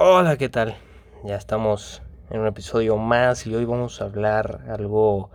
Hola, 0.00 0.36
¿qué 0.36 0.48
tal? 0.48 0.76
Ya 1.24 1.34
estamos 1.34 2.02
en 2.30 2.38
un 2.38 2.46
episodio 2.46 2.96
más 2.98 3.44
y 3.48 3.54
hoy 3.56 3.64
vamos 3.64 4.00
a 4.00 4.04
hablar 4.04 4.60
algo 4.68 5.30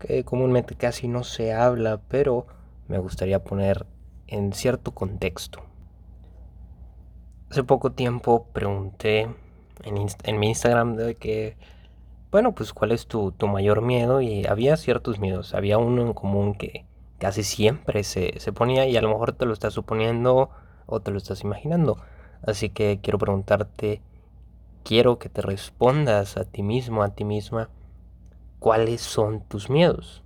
que 0.00 0.24
comúnmente 0.24 0.74
casi 0.74 1.06
no 1.06 1.22
se 1.22 1.54
habla, 1.54 2.00
pero 2.08 2.48
me 2.88 2.98
gustaría 2.98 3.44
poner 3.44 3.86
en 4.26 4.52
cierto 4.52 4.90
contexto. 4.90 5.62
Hace 7.52 7.62
poco 7.62 7.92
tiempo 7.92 8.48
pregunté 8.52 9.28
en, 9.84 10.38
mi 10.40 10.48
Instagram 10.48 10.96
de 10.96 11.14
que, 11.14 11.56
bueno, 12.32 12.52
pues 12.52 12.72
cuál 12.72 12.90
es 12.90 13.06
tu, 13.06 13.32
mayor 13.46 13.80
miedo 13.80 14.20
y 14.20 14.44
había 14.44 14.76
ciertos 14.76 15.20
miedos. 15.20 15.54
Había 15.54 15.78
uno 15.78 16.02
en 16.02 16.14
común 16.14 16.56
que 16.56 16.84
casi 17.20 17.44
siempre 17.44 18.02
se, 18.02 18.40
se 18.40 18.52
ponía 18.52 18.88
y 18.88 18.96
a 18.96 19.02
lo 19.02 19.10
mejor 19.10 19.34
te 19.34 19.46
lo 19.46 19.52
estás 19.52 19.72
suponiendo 19.72 20.50
o 20.86 20.98
te 20.98 21.12
lo 21.12 21.18
estás 21.18 21.44
imaginando. 21.44 21.98
Así 22.42 22.70
que 22.70 23.00
quiero 23.02 23.18
preguntarte, 23.18 24.02
quiero 24.84 25.18
que 25.18 25.28
te 25.28 25.42
respondas 25.42 26.36
a 26.36 26.44
ti 26.44 26.62
mismo, 26.62 27.02
a 27.02 27.14
ti 27.14 27.24
misma, 27.24 27.68
cuáles 28.58 29.00
son 29.00 29.40
tus 29.42 29.68
miedos. 29.68 30.22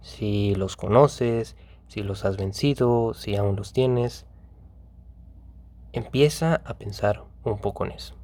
Si 0.00 0.54
los 0.54 0.76
conoces, 0.76 1.56
si 1.88 2.02
los 2.02 2.24
has 2.24 2.36
vencido, 2.36 3.14
si 3.14 3.36
aún 3.36 3.56
los 3.56 3.72
tienes, 3.72 4.26
empieza 5.92 6.60
a 6.64 6.74
pensar 6.74 7.24
un 7.44 7.58
poco 7.58 7.84
en 7.84 7.92
eso. 7.92 8.14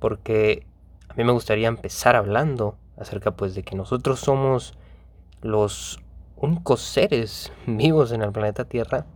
Porque 0.00 0.66
a 1.08 1.14
mí 1.14 1.24
me 1.24 1.32
gustaría 1.32 1.68
empezar 1.68 2.16
hablando 2.16 2.76
acerca 2.96 3.36
pues 3.36 3.54
de 3.54 3.62
que 3.62 3.76
nosotros 3.76 4.20
somos 4.20 4.74
los 5.40 6.00
únicos 6.36 6.80
seres 6.80 7.52
vivos 7.66 8.12
en 8.12 8.22
el 8.22 8.32
planeta 8.32 8.64
Tierra 8.64 9.06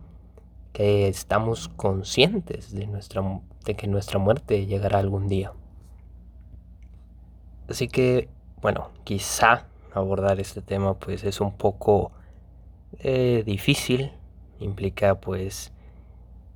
que 0.73 1.07
estamos 1.07 1.69
conscientes 1.69 2.73
de, 2.73 2.87
nuestra, 2.87 3.23
de 3.63 3.75
que 3.75 3.87
nuestra 3.87 4.19
muerte 4.19 4.65
llegará 4.65 4.99
algún 4.99 5.27
día. 5.27 5.53
Así 7.69 7.87
que, 7.87 8.27
bueno, 8.61 8.89
quizá 9.03 9.67
abordar 9.93 10.39
este 10.39 10.61
tema 10.61 10.95
pues 10.95 11.23
es 11.23 11.39
un 11.39 11.55
poco 11.55 12.11
eh, 12.99 13.43
difícil, 13.45 14.11
implica 14.59 15.15
pues 15.15 15.71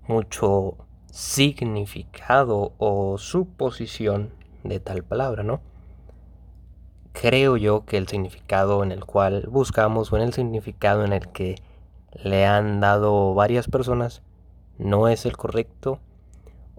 mucho 0.07 0.77
significado 1.11 2.73
o 2.77 3.17
suposición 3.17 4.31
de 4.63 4.79
tal 4.79 5.03
palabra, 5.03 5.43
¿no? 5.43 5.61
Creo 7.13 7.57
yo 7.57 7.85
que 7.85 7.97
el 7.97 8.07
significado 8.07 8.83
en 8.83 8.91
el 8.91 9.05
cual 9.05 9.47
buscamos 9.49 10.11
o 10.11 10.17
en 10.17 10.23
el 10.23 10.33
significado 10.33 11.03
en 11.03 11.13
el 11.13 11.27
que 11.29 11.55
le 12.23 12.45
han 12.45 12.79
dado 12.79 13.33
varias 13.33 13.67
personas 13.67 14.21
no 14.77 15.07
es 15.07 15.25
el 15.25 15.37
correcto 15.37 15.99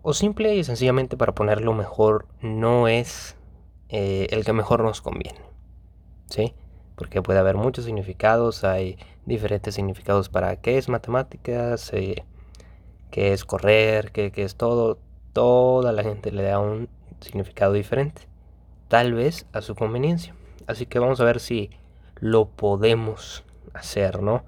o 0.02 0.14
simple 0.14 0.54
y 0.54 0.64
sencillamente 0.64 1.16
para 1.16 1.34
ponerlo 1.34 1.74
mejor 1.74 2.26
no 2.40 2.88
es 2.88 3.36
eh, 3.88 4.28
el 4.30 4.44
que 4.44 4.52
mejor 4.52 4.82
nos 4.82 5.00
conviene. 5.00 5.40
¿Sí? 6.26 6.54
Porque 6.94 7.22
puede 7.22 7.38
haber 7.38 7.56
muchos 7.56 7.84
significados, 7.84 8.64
hay 8.64 8.98
diferentes 9.24 9.74
significados 9.74 10.28
para 10.28 10.56
qué 10.56 10.78
es 10.78 10.88
matemáticas, 10.88 11.92
eh, 11.92 12.24
qué 13.10 13.32
es 13.32 13.44
correr, 13.44 14.12
qué, 14.12 14.30
qué 14.30 14.44
es 14.44 14.56
todo. 14.56 14.98
Toda 15.32 15.92
la 15.92 16.02
gente 16.02 16.32
le 16.32 16.42
da 16.42 16.58
un 16.58 16.88
significado 17.20 17.72
diferente, 17.72 18.22
tal 18.88 19.14
vez 19.14 19.46
a 19.52 19.62
su 19.62 19.74
conveniencia. 19.74 20.34
Así 20.66 20.86
que 20.86 20.98
vamos 20.98 21.20
a 21.20 21.24
ver 21.24 21.40
si 21.40 21.70
lo 22.16 22.48
podemos 22.48 23.44
hacer, 23.74 24.22
¿no? 24.22 24.44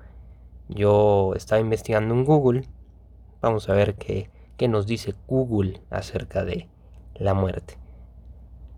Yo 0.71 1.35
estaba 1.35 1.61
investigando 1.61 2.15
en 2.15 2.25
Google. 2.25 2.69
Vamos 3.41 3.69
a 3.69 3.75
ver 3.75 3.97
qué, 3.97 4.31
nos 4.69 4.87
dice 4.87 5.15
Google 5.27 5.83
acerca 5.91 6.45
de 6.45 6.69
la 7.17 7.35
muerte. 7.35 7.77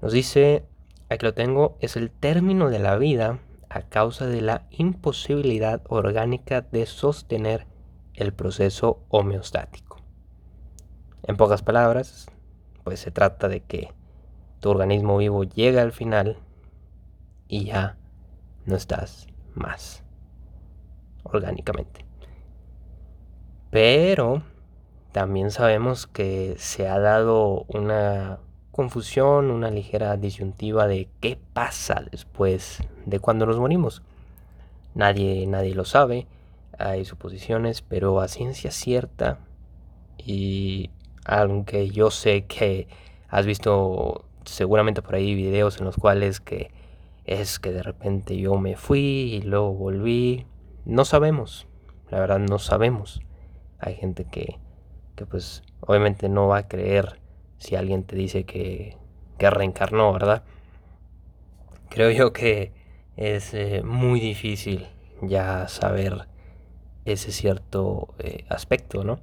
Nos 0.00 0.12
dice, 0.12 0.64
aquí 1.10 1.26
lo 1.26 1.34
tengo, 1.34 1.76
es 1.80 1.96
el 1.96 2.10
término 2.10 2.70
de 2.70 2.78
la 2.78 2.96
vida 2.96 3.40
a 3.68 3.82
causa 3.82 4.26
de 4.26 4.40
la 4.40 4.66
imposibilidad 4.70 5.82
orgánica 5.86 6.62
de 6.62 6.86
sostener 6.86 7.66
el 8.14 8.32
proceso 8.32 9.02
homeostático. 9.10 9.98
En 11.24 11.36
pocas 11.36 11.62
palabras, 11.62 12.26
pues 12.84 13.00
se 13.00 13.10
trata 13.10 13.48
de 13.48 13.60
que 13.60 13.92
tu 14.60 14.70
organismo 14.70 15.18
vivo 15.18 15.44
llega 15.44 15.82
al 15.82 15.92
final 15.92 16.38
y 17.48 17.66
ya 17.66 17.98
no 18.64 18.76
estás 18.76 19.26
más 19.54 20.02
orgánicamente. 21.22 22.04
Pero 23.70 24.42
también 25.12 25.50
sabemos 25.50 26.06
que 26.06 26.54
se 26.58 26.88
ha 26.88 26.98
dado 26.98 27.64
una 27.68 28.38
confusión, 28.70 29.50
una 29.50 29.70
ligera 29.70 30.16
disyuntiva 30.16 30.86
de 30.86 31.08
qué 31.20 31.38
pasa 31.52 32.02
después 32.10 32.82
de 33.04 33.18
cuando 33.18 33.46
nos 33.46 33.58
morimos. 33.58 34.02
Nadie, 34.94 35.46
nadie 35.46 35.74
lo 35.74 35.84
sabe, 35.84 36.26
hay 36.78 37.04
suposiciones, 37.04 37.82
pero 37.82 38.20
a 38.20 38.28
ciencia 38.28 38.70
cierta, 38.70 39.38
y 40.18 40.90
aunque 41.24 41.90
yo 41.90 42.10
sé 42.10 42.44
que 42.46 42.88
has 43.28 43.46
visto 43.46 44.24
seguramente 44.44 45.02
por 45.02 45.14
ahí 45.14 45.34
videos 45.34 45.78
en 45.78 45.84
los 45.84 45.96
cuales 45.96 46.40
que 46.40 46.70
es 47.24 47.58
que 47.58 47.72
de 47.72 47.82
repente 47.82 48.36
yo 48.36 48.56
me 48.58 48.76
fui 48.76 49.00
y 49.00 49.42
luego 49.42 49.72
volví, 49.72 50.46
no 50.84 51.04
sabemos, 51.04 51.66
la 52.10 52.20
verdad 52.20 52.38
no 52.38 52.58
sabemos. 52.58 53.20
Hay 53.78 53.94
gente 53.94 54.24
que, 54.24 54.58
que 55.16 55.26
pues 55.26 55.62
obviamente 55.80 56.28
no 56.28 56.48
va 56.48 56.58
a 56.58 56.68
creer 56.68 57.20
si 57.58 57.76
alguien 57.76 58.04
te 58.04 58.16
dice 58.16 58.44
que, 58.44 58.96
que 59.38 59.50
reencarnó, 59.50 60.12
¿verdad? 60.12 60.42
Creo 61.88 62.10
yo 62.10 62.32
que 62.32 62.72
es 63.16 63.54
eh, 63.54 63.82
muy 63.84 64.20
difícil 64.20 64.88
ya 65.20 65.68
saber 65.68 66.26
ese 67.04 67.32
cierto 67.32 68.14
eh, 68.18 68.44
aspecto, 68.48 69.04
¿no? 69.04 69.20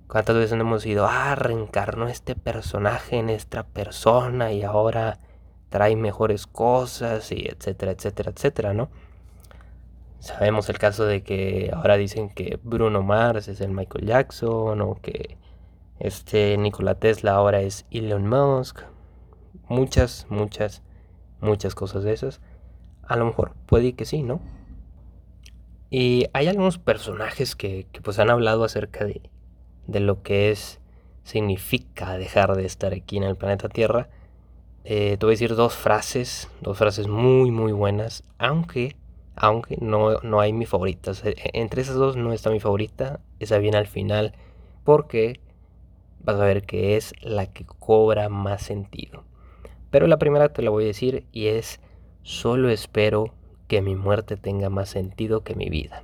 cuántas 0.08 0.36
veces 0.36 0.58
no 0.58 0.64
hemos 0.64 0.86
ido, 0.86 1.08
ah, 1.10 1.36
reencarnó 1.36 2.08
este 2.08 2.36
personaje 2.36 3.18
en 3.18 3.30
esta 3.30 3.64
persona 3.64 4.52
y 4.52 4.64
ahora 4.64 5.18
trae 5.70 5.96
mejores 5.96 6.46
cosas 6.46 7.32
y 7.32 7.48
etcétera, 7.48 7.94
etcétera, 7.94 8.32
etcétera, 8.32 8.74
¿no? 8.74 8.90
Sabemos 10.20 10.70
el 10.70 10.78
caso 10.78 11.06
de 11.06 11.24
que 11.24 11.72
ahora 11.74 11.98
dicen 11.98 12.30
que 12.30 12.60
Bruno 12.62 13.02
Mars 13.02 13.48
es 13.48 13.62
el 13.62 13.72
Michael 13.72 14.06
Jackson 14.06 14.82
o 14.82 14.96
que 15.02 15.38
este 16.00 16.58
Nikola 16.58 16.96
Tesla 16.96 17.34
ahora 17.34 17.62
es 17.62 17.86
Elon 17.90 18.28
Musk 18.28 18.91
muchas, 19.72 20.28
muchas, 20.30 20.84
muchas 21.40 21.76
cosas 21.76 22.04
de 22.04 22.14
esas. 22.14 22.42
A 23.04 23.16
lo 23.16 23.26
mejor 23.26 23.54
puede 23.66 23.94
que 23.94 24.06
sí, 24.06 24.22
¿no? 24.22 24.42
Y 25.90 26.26
hay 26.34 26.48
algunos 26.48 26.78
personajes 26.78 27.56
que, 27.56 27.88
pues 28.04 28.20
han 28.20 28.30
hablado 28.30 28.64
acerca 28.64 29.06
de, 29.06 29.22
de, 29.88 30.00
lo 30.00 30.24
que 30.24 30.52
es, 30.52 30.80
significa 31.24 32.18
dejar 32.18 32.56
de 32.56 32.66
estar 32.66 32.94
aquí 32.94 33.18
en 33.18 33.24
el 33.24 33.36
planeta 33.36 33.70
Tierra. 33.70 34.10
Eh, 34.84 35.18
te 35.18 35.26
voy 35.26 35.34
a 35.34 35.36
decir 35.36 35.56
dos 35.56 35.74
frases, 35.74 36.50
dos 36.62 36.78
frases 36.78 37.08
muy, 37.08 37.52
muy 37.52 37.72
buenas, 37.72 38.24
aunque, 38.38 38.96
aunque 39.36 39.78
no, 39.80 40.20
no 40.20 40.40
hay 40.42 40.54
mi 40.54 40.66
favorita. 40.66 41.12
Entre 41.54 41.82
esas 41.82 41.96
dos 41.96 42.16
no 42.18 42.34
está 42.34 42.50
mi 42.50 42.60
favorita, 42.60 43.20
esa 43.40 43.58
viene 43.58 43.78
al 43.78 43.88
final, 43.88 44.34
porque 44.84 45.40
vas 46.20 46.36
a 46.36 46.46
ver 46.46 46.64
que 46.64 46.98
es 46.98 47.14
la 47.22 47.48
que 47.48 47.66
cobra 47.66 48.30
más 48.30 48.64
sentido. 48.64 49.31
Pero 49.92 50.08
la 50.08 50.18
primera 50.18 50.50
te 50.50 50.62
la 50.62 50.72
voy 50.72 50.86
a 50.86 50.88
decir 50.88 51.26
y 51.32 51.48
es, 51.48 51.80
solo 52.24 52.70
espero 52.70 53.34
que 53.68 53.82
mi 53.82 53.96
muerte 53.96 54.38
tenga 54.38 54.70
más 54.70 54.90
sentido 54.90 55.44
que 55.44 55.56
mi 55.56 55.70
vida. 55.70 56.04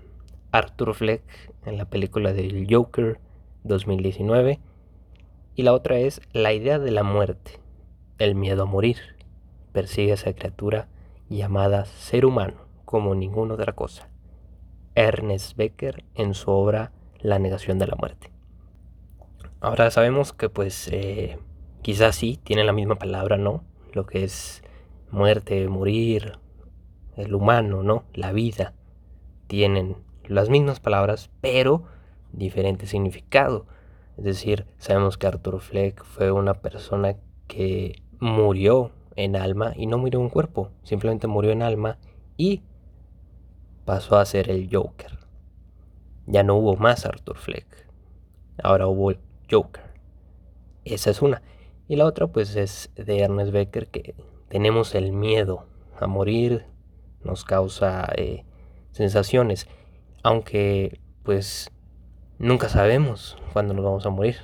Arthur 0.52 0.94
Fleck 0.94 1.24
en 1.66 1.78
la 1.78 1.86
película 1.86 2.34
del 2.34 2.68
Joker 2.70 3.20
2019. 3.64 4.60
Y 5.56 5.64
la 5.64 5.74
otra 5.74 5.98
es 5.98 6.22
la 6.34 6.54
idea 6.54 6.80
de 6.80 6.92
la 6.92 7.04
muerte, 7.04 7.60
el 8.20 8.36
miedo 8.36 8.64
a 8.64 8.66
morir. 8.66 8.98
Persigue 9.74 10.12
a 10.12 10.16
esa 10.16 10.34
criatura 10.34 10.88
llamada 11.30 11.86
ser 11.86 12.26
humano 12.26 12.68
como 12.86 13.16
ninguna 13.16 13.56
otra 13.56 13.74
cosa. 13.74 14.10
Ernest 14.96 15.58
Becker 15.58 16.06
en 16.16 16.34
su 16.34 16.52
obra 16.52 16.92
La 17.20 17.40
negación 17.40 17.80
de 17.80 17.88
la 17.88 17.96
muerte. 17.96 18.32
Ahora 19.60 19.90
sabemos 19.92 20.34
que 20.34 20.50
pues 20.50 20.88
eh, 20.92 21.40
quizás 21.82 22.16
sí 22.16 22.40
tiene 22.44 22.64
la 22.64 22.74
misma 22.74 22.96
palabra, 22.96 23.38
¿no? 23.38 23.64
Lo 23.98 24.06
que 24.06 24.24
es 24.24 24.62
muerte, 25.10 25.68
morir, 25.70 26.38
el 27.16 27.34
humano, 27.34 27.82
¿no? 27.82 28.04
La 28.14 28.32
vida, 28.32 28.76
tienen 29.48 29.96
las 30.28 30.52
mismas 30.52 30.80
palabras, 30.80 31.32
pero 31.42 31.82
diferente 32.32 32.86
significado. 32.86 33.66
Es 34.16 34.24
decir, 34.24 34.68
sabemos 34.78 35.18
que 35.18 35.26
Arthur 35.26 35.62
Fleck 35.62 36.04
fue 36.04 36.32
una 36.32 36.54
persona 36.54 37.16
que 37.48 38.04
murió 38.20 38.92
en 39.16 39.36
alma 39.36 39.74
y 39.76 39.88
no 39.88 39.98
murió 39.98 40.22
en 40.22 40.30
cuerpo, 40.30 40.70
simplemente 40.84 41.26
murió 41.26 41.50
en 41.50 41.64
alma 41.64 41.98
y 42.38 42.62
pasó 43.84 44.18
a 44.18 44.26
ser 44.26 44.52
el 44.52 44.70
Joker. 44.72 45.18
Ya 46.28 46.44
no 46.44 46.56
hubo 46.56 46.76
más 46.76 47.04
Arthur 47.08 47.38
Fleck, 47.38 47.88
ahora 48.62 48.86
hubo 48.86 49.10
el 49.10 49.18
Joker. 49.50 49.86
Esa 50.86 51.10
es 51.10 51.24
una. 51.24 51.42
Y 51.88 51.96
la 51.96 52.06
otra 52.06 52.28
pues 52.28 52.56
es 52.56 52.90
de 52.96 53.20
Ernest 53.20 53.52
Becker 53.52 53.88
que 53.88 54.16
tenemos 54.50 54.94
el 54.94 55.14
miedo 55.14 55.68
a 55.98 56.08
morir, 56.08 56.66
nos 57.24 57.46
causa 57.46 58.08
eh, 58.16 58.44
sensaciones, 58.92 59.68
aunque 60.22 61.00
pues 61.24 61.72
nunca 62.40 62.68
sabemos 62.68 63.38
cuándo 63.54 63.74
nos 63.74 63.86
vamos 63.86 64.06
a 64.06 64.10
morir. 64.10 64.38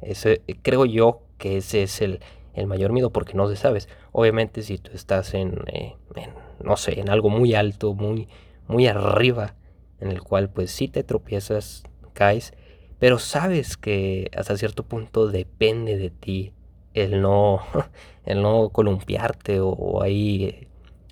Ese, 0.00 0.42
creo 0.62 0.84
yo 0.86 1.22
que 1.38 1.56
ese 1.56 1.84
es 1.84 2.02
el, 2.02 2.20
mayor 2.66 2.92
miedo 2.92 3.10
porque 3.10 3.34
no 3.34 3.48
se 3.48 3.56
sabes. 3.56 3.88
Obviamente 4.12 4.62
si 4.62 4.78
tú 4.78 4.90
estás 4.94 5.34
en, 5.34 5.62
eh, 5.72 5.94
en, 6.14 6.30
no 6.64 6.76
sé, 6.76 6.98
en 7.00 7.10
algo 7.10 7.28
muy 7.28 7.54
alto, 7.54 7.94
muy, 7.94 8.28
muy 8.66 8.86
arriba, 8.86 9.54
en 10.00 10.08
el 10.08 10.22
cual 10.22 10.50
pues 10.50 10.70
si 10.70 10.88
te 10.88 11.04
tropiezas, 11.04 11.84
caes, 12.12 12.54
pero 12.98 13.18
sabes 13.18 13.76
que 13.76 14.30
hasta 14.36 14.56
cierto 14.56 14.84
punto 14.84 15.28
depende 15.28 15.96
de 15.98 16.10
ti 16.10 16.54
el 16.96 17.20
no, 17.20 17.60
el 18.24 18.42
no 18.42 18.70
columpiarte 18.70 19.60
o, 19.60 20.02
ahí 20.02 20.44
eh, 20.44 20.68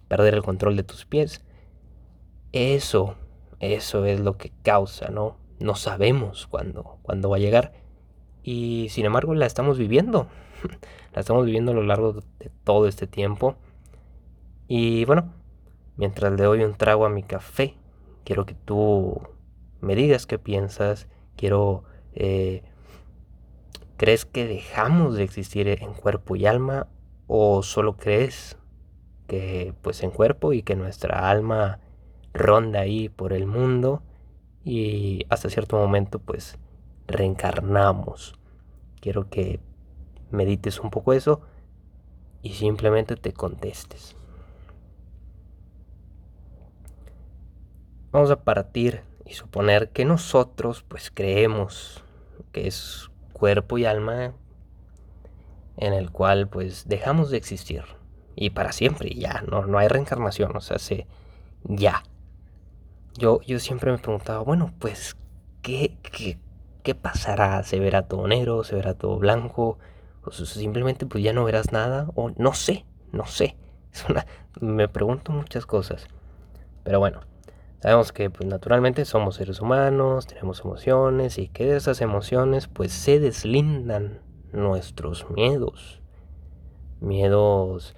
perder 0.09 0.35
el 0.35 0.43
control 0.43 0.77
de 0.77 0.83
tus 0.83 1.05
pies. 1.05 1.45
Eso, 2.53 3.17
eso 3.61 4.05
es 4.07 4.21
lo 4.21 4.37
que 4.37 4.51
causa, 4.63 5.09
¿no? 5.11 5.37
No 5.61 5.75
sabemos 5.75 6.47
cuándo, 6.47 6.99
cuándo 7.03 7.29
va 7.29 7.37
a 7.37 7.41
llegar. 7.41 7.73
Y 8.43 8.89
sin 8.91 9.07
embargo 9.07 9.35
la 9.35 9.47
estamos 9.47 9.79
viviendo. 9.79 10.27
la 11.15 11.21
estamos 11.21 11.45
viviendo 11.45 11.73
a 11.73 11.75
lo 11.75 11.83
largo 11.83 12.13
de 12.13 12.51
todo 12.65 12.89
este 12.89 13.07
tiempo. 13.07 13.57
Y 14.67 15.05
bueno, 15.05 15.33
mientras 15.97 16.33
le 16.33 16.43
doy 16.45 16.65
un 16.65 16.75
trago 16.75 17.05
a 17.05 17.11
mi 17.11 17.23
café, 17.23 17.75
quiero 18.25 18.47
que 18.47 18.55
tú 18.55 19.21
me 19.81 19.95
digas 19.95 20.27
qué 20.27 20.39
piensas. 20.39 21.09
Quiero 21.37 21.85
eh, 22.15 22.63
¿Crees 23.97 24.25
que 24.25 24.47
dejamos 24.47 25.17
de 25.17 25.23
existir 25.23 25.69
en 25.69 25.95
cuerpo 25.95 26.35
y 26.35 26.47
alma 26.47 26.89
o 27.29 27.63
solo 27.63 27.97
crees 27.97 28.57
que 29.29 29.73
pues 29.83 30.03
en 30.03 30.11
cuerpo 30.11 30.53
y 30.53 30.63
que 30.63 30.75
nuestra 30.75 31.31
alma 31.31 31.79
ronda 32.33 32.81
ahí 32.81 33.09
por 33.09 33.33
el 33.33 33.47
mundo 33.47 34.03
y 34.65 35.25
hasta 35.29 35.49
cierto 35.49 35.77
momento 35.77 36.19
pues 36.19 36.59
reencarnamos? 37.07 38.35
Quiero 39.01 39.31
que 39.31 39.61
medites 40.33 40.81
un 40.81 40.91
poco 40.91 41.13
eso 41.13 41.43
y 42.43 42.55
simplemente 42.55 43.15
te 43.15 43.33
contestes. 43.33 44.17
Vamos 48.11 48.33
a 48.33 48.43
partir 48.43 49.03
y 49.25 49.35
suponer 49.35 49.91
que 49.91 50.05
nosotros 50.05 50.85
pues 50.87 51.13
creemos 51.13 52.03
que 52.53 52.67
es 52.67 53.11
cuerpo 53.35 53.77
y 53.77 53.85
alma 53.85 54.33
en 55.77 55.93
el 55.93 56.11
cual 56.11 56.49
pues 56.49 56.89
dejamos 56.89 57.31
de 57.31 57.37
existir. 57.37 57.83
Y 58.37 58.51
para 58.51 58.73
siempre 58.73 59.11
ya 59.15 59.45
no, 59.47 59.67
no 59.67 59.79
hay 59.79 59.89
reencarnación 59.89 60.57
o 60.57 60.61
sea 60.61 60.79
se 60.79 61.07
ya. 61.65 62.03
Yo, 63.17 63.41
yo 63.43 63.59
siempre 63.59 63.93
me 63.93 63.99
preguntaba 63.99 64.41
bueno 64.41 64.73
pues 64.79 65.17
¿qué, 65.61 65.99
qué, 66.03 66.39
qué 66.83 66.95
pasará 66.95 67.63
se 67.63 67.79
verá 67.79 68.09
todo 68.09 68.27
negro 68.27 68.65
se 68.65 68.75
verá 68.75 68.95
todo 68.95 69.19
blanco 69.19 69.79
o 70.25 70.33
simplemente 70.33 71.05
pues 71.07 71.23
ya 71.23 71.33
no 71.33 71.45
verás 71.45 71.71
nada 71.73 72.09
o 72.15 72.31
no 72.37 72.55
sé 72.55 72.87
no 73.13 73.27
sé. 73.27 73.57
Me 74.61 74.89
pregunto 74.89 75.33
muchas 75.33 75.67
cosas. 75.67 76.07
Pero 76.83 76.99
bueno 76.99 77.34
Sabemos 77.85 78.13
que 78.13 78.31
pues, 78.31 78.49
naturalmente 78.49 79.05
somos 79.05 79.35
seres 79.35 79.61
humanos, 79.61 80.27
tenemos 80.27 80.63
emociones 80.65 81.37
y 81.37 81.49
que 81.49 81.67
de 81.67 81.77
esas 81.77 82.01
emociones 82.01 82.67
pues 82.67 82.93
se 82.93 83.21
deslindan 83.21 84.21
nuestros 84.55 85.29
miedos. 85.29 86.01
Miedos 87.03 87.95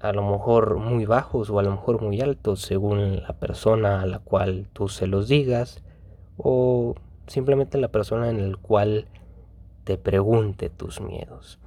a 0.00 0.10
lo 0.10 0.28
mejor 0.28 0.78
muy 0.78 1.06
bajos 1.06 1.50
o 1.50 1.60
a 1.60 1.62
lo 1.62 1.70
mejor 1.70 2.02
muy 2.02 2.20
altos 2.20 2.62
según 2.62 3.22
la 3.22 3.34
persona 3.34 4.02
a 4.02 4.06
la 4.06 4.18
cual 4.18 4.66
tú 4.72 4.88
se 4.88 5.06
los 5.06 5.28
digas 5.28 5.84
o 6.36 6.96
simplemente 7.28 7.78
la 7.78 7.92
persona 7.92 8.28
en 8.28 8.50
la 8.50 8.56
cual 8.56 9.06
te 9.84 9.98
pregunte 9.98 10.68
tus 10.68 11.00
miedos. 11.00 11.60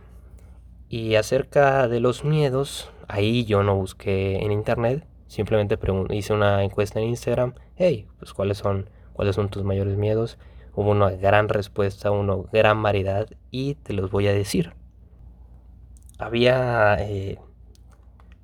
Y 0.90 1.16
acerca 1.16 1.88
de 1.88 2.02
los 2.02 2.26
miedos, 2.26 2.92
ahí 3.08 3.46
yo 3.46 3.64
no 3.64 3.78
busqué 3.78 4.44
en 4.44 4.52
internet, 4.52 5.08
Simplemente 5.28 5.78
hice 6.12 6.34
una 6.34 6.64
encuesta 6.64 7.00
en 7.00 7.10
Instagram. 7.10 7.56
Hey, 7.76 8.08
pues 8.20 8.34
cuáles 8.34 8.58
son, 8.58 8.90
cuáles 9.14 9.36
son 9.36 9.50
tus 9.50 9.64
mayores 9.64 9.98
miedos. 9.98 10.38
Hubo 10.76 10.92
una 10.92 11.10
gran 11.12 11.50
respuesta, 11.50 12.12
una 12.12 12.36
gran 12.52 12.82
variedad 12.84 13.28
y 13.50 13.76
te 13.76 13.94
los 13.94 14.12
voy 14.12 14.28
a 14.28 14.34
decir. 14.34 14.74
Había 16.20 16.96
eh, 17.00 17.40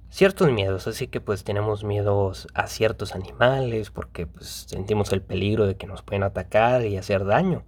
ciertos 0.09 0.51
miedos, 0.51 0.87
así 0.87 1.07
que 1.07 1.21
pues 1.21 1.43
tenemos 1.43 1.83
miedos 1.83 2.47
a 2.53 2.67
ciertos 2.67 3.15
animales 3.15 3.91
porque 3.91 4.27
pues 4.27 4.65
sentimos 4.67 5.11
el 5.13 5.21
peligro 5.21 5.65
de 5.65 5.77
que 5.77 5.87
nos 5.87 6.03
pueden 6.03 6.23
atacar 6.23 6.85
y 6.85 6.97
hacer 6.97 7.25
daño, 7.25 7.63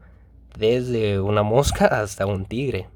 desde 0.57 1.19
una 1.19 1.43
mosca 1.43 1.85
hasta 2.01 2.25
un 2.25 2.45
tigre. 2.45 2.89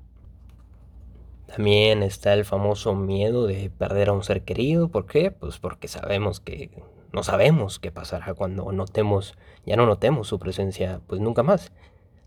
También 1.48 2.04
está 2.04 2.34
el 2.34 2.46
famoso 2.46 2.94
miedo 2.94 3.48
de 3.48 3.70
perder 3.70 4.10
a 4.10 4.14
un 4.14 4.24
ser 4.24 4.44
querido. 4.44 4.90
¿Por 4.90 5.06
qué? 5.06 5.32
Pues 5.32 5.60
porque 5.60 5.88
sabemos 5.88 6.40
que 6.40 6.70
no 7.14 7.24
sabemos 7.24 7.80
qué 7.80 7.92
pasará 7.92 8.34
cuando 8.34 8.72
notemos, 8.72 9.36
ya 9.66 9.76
no 9.78 9.86
notemos 9.86 10.28
su 10.28 10.40
presencia, 10.40 11.02
pues 11.08 11.22
nunca 11.22 11.44
más. 11.44 11.72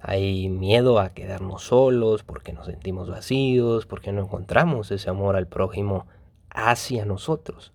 Hay 0.01 0.49
miedo 0.49 0.99
a 0.99 1.11
quedarnos 1.11 1.65
solos 1.65 2.23
porque 2.25 2.55
nos 2.55 2.67
sentimos 2.67 3.11
vacíos, 3.11 3.85
porque 3.85 4.13
no 4.13 4.23
encontramos 4.23 4.91
ese 4.91 5.11
amor 5.11 5.37
al 5.37 5.47
prójimo 5.47 6.07
hacia 6.49 7.05
nosotros. 7.05 7.73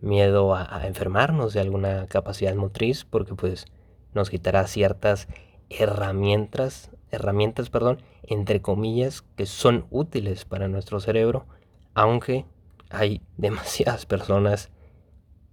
Miedo 0.00 0.54
a, 0.54 0.74
a 0.74 0.86
enfermarnos 0.86 1.52
de 1.52 1.60
alguna 1.60 2.06
capacidad 2.06 2.54
motriz 2.54 3.04
porque 3.04 3.34
pues 3.34 3.66
nos 4.14 4.30
quitará 4.30 4.66
ciertas 4.66 5.28
herramientas, 5.68 6.90
herramientas, 7.12 7.70
perdón, 7.70 8.02
entre 8.24 8.60
comillas, 8.60 9.22
que 9.36 9.46
son 9.46 9.86
útiles 9.90 10.44
para 10.44 10.66
nuestro 10.66 10.98
cerebro, 10.98 11.46
aunque 11.94 12.46
hay 12.90 13.20
demasiadas 13.36 14.06
personas 14.06 14.70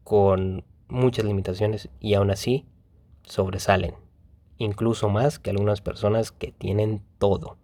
con 0.03 0.63
muchas 0.87 1.25
limitaciones 1.25 1.89
y 1.99 2.15
aún 2.15 2.31
así 2.31 2.65
sobresalen, 3.23 3.93
incluso 4.57 5.09
más 5.09 5.37
que 5.37 5.51
algunas 5.51 5.81
personas 5.81 6.31
que 6.31 6.51
tienen 6.51 7.03
todo. 7.19 7.57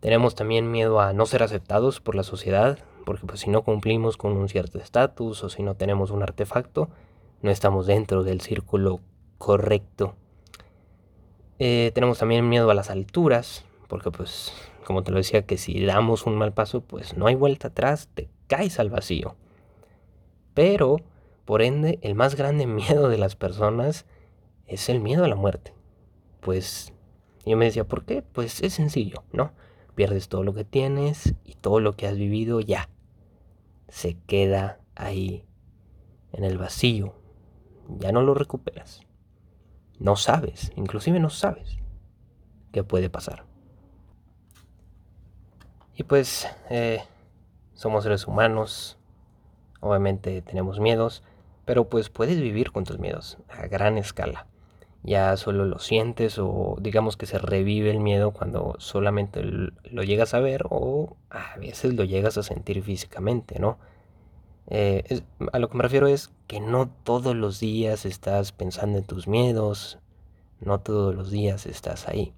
Tenemos 0.00 0.36
también 0.36 0.70
miedo 0.70 1.00
a 1.00 1.12
no 1.14 1.26
ser 1.26 1.42
aceptados 1.42 2.00
por 2.00 2.14
la 2.14 2.22
sociedad, 2.22 2.78
porque 3.04 3.26
pues 3.26 3.40
si 3.40 3.50
no 3.50 3.62
cumplimos 3.62 4.16
con 4.16 4.36
un 4.36 4.48
cierto 4.48 4.78
estatus 4.78 5.42
o 5.42 5.48
si 5.48 5.62
no 5.62 5.74
tenemos 5.74 6.10
un 6.10 6.22
artefacto, 6.22 6.90
no 7.42 7.50
estamos 7.50 7.86
dentro 7.86 8.22
del 8.22 8.40
círculo 8.40 9.00
correcto 9.38 10.14
eh, 11.58 11.90
tenemos 11.94 12.18
también 12.18 12.48
miedo 12.48 12.70
a 12.70 12.74
las 12.74 12.90
alturas, 12.90 13.64
porque 13.88 14.10
pues, 14.10 14.52
como 14.84 15.02
te 15.02 15.10
lo 15.10 15.18
decía, 15.18 15.46
que 15.46 15.56
si 15.56 15.84
damos 15.84 16.26
un 16.26 16.36
mal 16.36 16.52
paso, 16.52 16.82
pues 16.82 17.16
no 17.16 17.26
hay 17.26 17.34
vuelta 17.34 17.68
atrás, 17.68 18.08
te 18.14 18.28
caes 18.46 18.78
al 18.78 18.90
vacío. 18.90 19.36
Pero, 20.54 20.98
por 21.44 21.62
ende, 21.62 21.98
el 22.02 22.14
más 22.14 22.34
grande 22.34 22.66
miedo 22.66 23.08
de 23.08 23.18
las 23.18 23.36
personas 23.36 24.06
es 24.66 24.88
el 24.88 25.00
miedo 25.00 25.24
a 25.24 25.28
la 25.28 25.36
muerte. 25.36 25.72
Pues 26.40 26.92
yo 27.44 27.56
me 27.56 27.64
decía, 27.66 27.84
¿por 27.84 28.04
qué? 28.04 28.22
Pues 28.22 28.62
es 28.62 28.74
sencillo, 28.74 29.22
¿no? 29.32 29.52
Pierdes 29.94 30.28
todo 30.28 30.42
lo 30.42 30.52
que 30.52 30.64
tienes 30.64 31.34
y 31.44 31.54
todo 31.54 31.80
lo 31.80 31.92
que 31.94 32.06
has 32.06 32.16
vivido 32.16 32.60
ya. 32.60 32.90
Se 33.88 34.18
queda 34.26 34.80
ahí, 34.94 35.44
en 36.32 36.44
el 36.44 36.58
vacío. 36.58 37.14
Ya 37.98 38.12
no 38.12 38.22
lo 38.22 38.34
recuperas. 38.34 39.05
No 39.98 40.16
sabes, 40.16 40.72
inclusive 40.76 41.20
no 41.20 41.30
sabes 41.30 41.78
qué 42.72 42.84
puede 42.84 43.10
pasar. 43.10 43.44
Y 45.94 46.02
pues 46.02 46.46
eh, 46.68 47.02
somos 47.74 48.04
seres 48.04 48.26
humanos, 48.26 48.98
obviamente 49.80 50.42
tenemos 50.42 50.78
miedos, 50.78 51.22
pero 51.64 51.88
pues 51.88 52.10
puedes 52.10 52.40
vivir 52.40 52.70
con 52.70 52.84
tus 52.84 52.98
miedos 52.98 53.38
a 53.48 53.66
gran 53.66 53.96
escala. 53.96 54.46
Ya 55.02 55.36
solo 55.36 55.64
lo 55.64 55.78
sientes 55.78 56.38
o 56.38 56.76
digamos 56.80 57.16
que 57.16 57.26
se 57.26 57.38
revive 57.38 57.90
el 57.90 58.00
miedo 58.00 58.32
cuando 58.32 58.74
solamente 58.78 59.42
lo 59.42 60.02
llegas 60.02 60.34
a 60.34 60.40
ver 60.40 60.64
o 60.68 61.16
a 61.30 61.56
veces 61.58 61.94
lo 61.94 62.04
llegas 62.04 62.36
a 62.38 62.42
sentir 62.42 62.82
físicamente, 62.82 63.58
¿no? 63.58 63.78
Eh, 64.68 65.22
a 65.52 65.58
lo 65.58 65.68
que 65.68 65.76
me 65.76 65.82
refiero 65.82 66.08
es 66.08 66.32
que 66.46 66.60
no 66.60 66.88
todos 66.88 67.36
los 67.36 67.60
días 67.60 68.04
estás 68.04 68.52
pensando 68.52 68.98
en 68.98 69.04
tus 69.04 69.28
miedos, 69.28 69.98
no 70.60 70.80
todos 70.80 71.14
los 71.14 71.30
días 71.30 71.66
estás 71.66 72.08
ahí, 72.08 72.34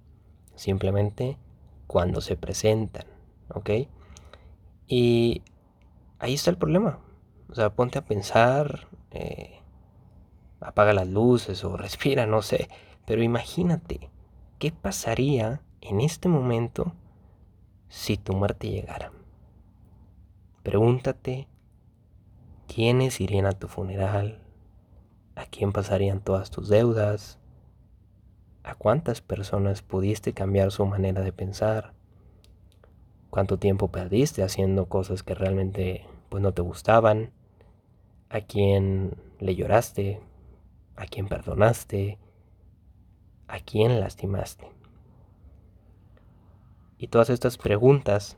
simplemente 0.54 1.38
cuando 1.86 2.20
se 2.20 2.36
presentan, 2.36 3.06
¿ok? 3.54 3.70
Y 4.86 5.42
ahí 6.18 6.34
está 6.34 6.50
el 6.50 6.58
problema. 6.58 6.98
O 7.50 7.54
sea, 7.54 7.70
ponte 7.70 7.98
a 7.98 8.04
pensar, 8.04 8.88
eh, 9.10 9.60
apaga 10.60 10.92
las 10.92 11.08
luces 11.08 11.64
o 11.64 11.76
respira, 11.76 12.26
no 12.26 12.42
sé, 12.42 12.68
pero 13.06 13.22
imagínate, 13.22 14.10
¿qué 14.58 14.70
pasaría 14.70 15.62
en 15.80 16.00
este 16.00 16.28
momento 16.28 16.92
si 17.88 18.18
tu 18.18 18.34
muerte 18.34 18.68
llegara? 18.68 19.12
Pregúntate 20.62 21.48
¿Quiénes 22.68 23.18
irían 23.22 23.46
a 23.46 23.52
tu 23.52 23.66
funeral? 23.66 24.42
¿A 25.34 25.46
quién 25.46 25.72
pasarían 25.72 26.20
todas 26.20 26.50
tus 26.50 26.68
deudas? 26.68 27.38
¿A 28.62 28.74
cuántas 28.74 29.22
personas 29.22 29.80
pudiste 29.80 30.34
cambiar 30.34 30.70
su 30.70 30.84
manera 30.84 31.22
de 31.22 31.32
pensar? 31.32 31.94
¿Cuánto 33.30 33.58
tiempo 33.58 33.88
perdiste 33.88 34.42
haciendo 34.42 34.86
cosas 34.86 35.22
que 35.22 35.34
realmente 35.34 36.06
pues 36.28 36.42
no 36.42 36.52
te 36.52 36.60
gustaban? 36.60 37.32
¿A 38.28 38.42
quién 38.42 39.16
le 39.40 39.56
lloraste? 39.56 40.20
¿A 40.94 41.06
quién 41.06 41.26
perdonaste? 41.26 42.18
¿A 43.48 43.60
quién 43.60 43.98
lastimaste? 43.98 44.68
Y 46.98 47.08
todas 47.08 47.30
estas 47.30 47.56
preguntas 47.56 48.36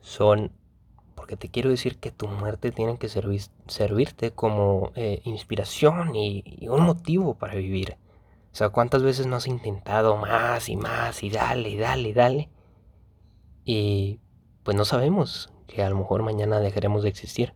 son 0.00 0.52
porque 1.20 1.36
te 1.36 1.50
quiero 1.50 1.68
decir 1.68 1.98
que 1.98 2.10
tu 2.10 2.28
muerte 2.28 2.72
tiene 2.72 2.96
que 2.96 3.10
servirte 3.10 4.30
como 4.30 4.90
eh, 4.94 5.20
inspiración 5.24 6.16
y, 6.16 6.66
un 6.66 6.80
motivo 6.80 7.34
para 7.34 7.56
vivir. 7.56 7.98
O 8.50 8.56
sea, 8.56 8.70
¿cuántas 8.70 9.02
veces 9.02 9.26
no 9.26 9.36
has 9.36 9.46
intentado 9.46 10.16
más 10.16 10.70
y 10.70 10.76
más 10.76 11.22
y 11.22 11.28
dale, 11.28 11.76
dale, 11.76 12.14
dale? 12.14 12.48
Y 13.66 14.18
pues 14.62 14.78
no 14.78 14.86
sabemos 14.86 15.52
que 15.66 15.82
a 15.82 15.90
lo 15.90 15.98
mejor 15.98 16.22
mañana 16.22 16.58
dejaremos 16.58 17.02
de 17.02 17.10
existir. 17.10 17.52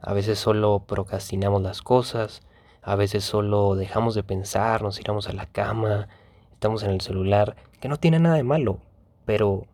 A 0.00 0.12
veces 0.12 0.40
solo 0.40 0.80
procrastinamos 0.84 1.62
las 1.62 1.80
cosas, 1.80 2.42
a 2.82 2.96
veces 2.96 3.22
solo 3.22 3.76
dejamos 3.76 4.16
de 4.16 4.24
pensar, 4.24 4.82
nos 4.82 4.96
tiramos 4.96 5.28
a 5.28 5.32
la 5.32 5.46
cama, 5.46 6.08
estamos 6.54 6.82
en 6.82 6.90
el 6.90 7.02
celular, 7.02 7.54
que 7.80 7.88
no 7.88 7.98
tiene 7.98 8.18
nada 8.18 8.34
de 8.34 8.42
malo, 8.42 8.80
pero 9.26 9.68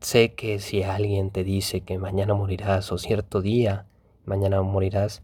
Sé 0.00 0.34
que 0.34 0.60
si 0.60 0.82
alguien 0.82 1.30
te 1.30 1.44
dice 1.44 1.82
que 1.82 1.98
mañana 1.98 2.34
morirás 2.34 2.90
o 2.90 2.96
cierto 2.96 3.42
día 3.42 3.86
mañana 4.24 4.62
morirás, 4.62 5.22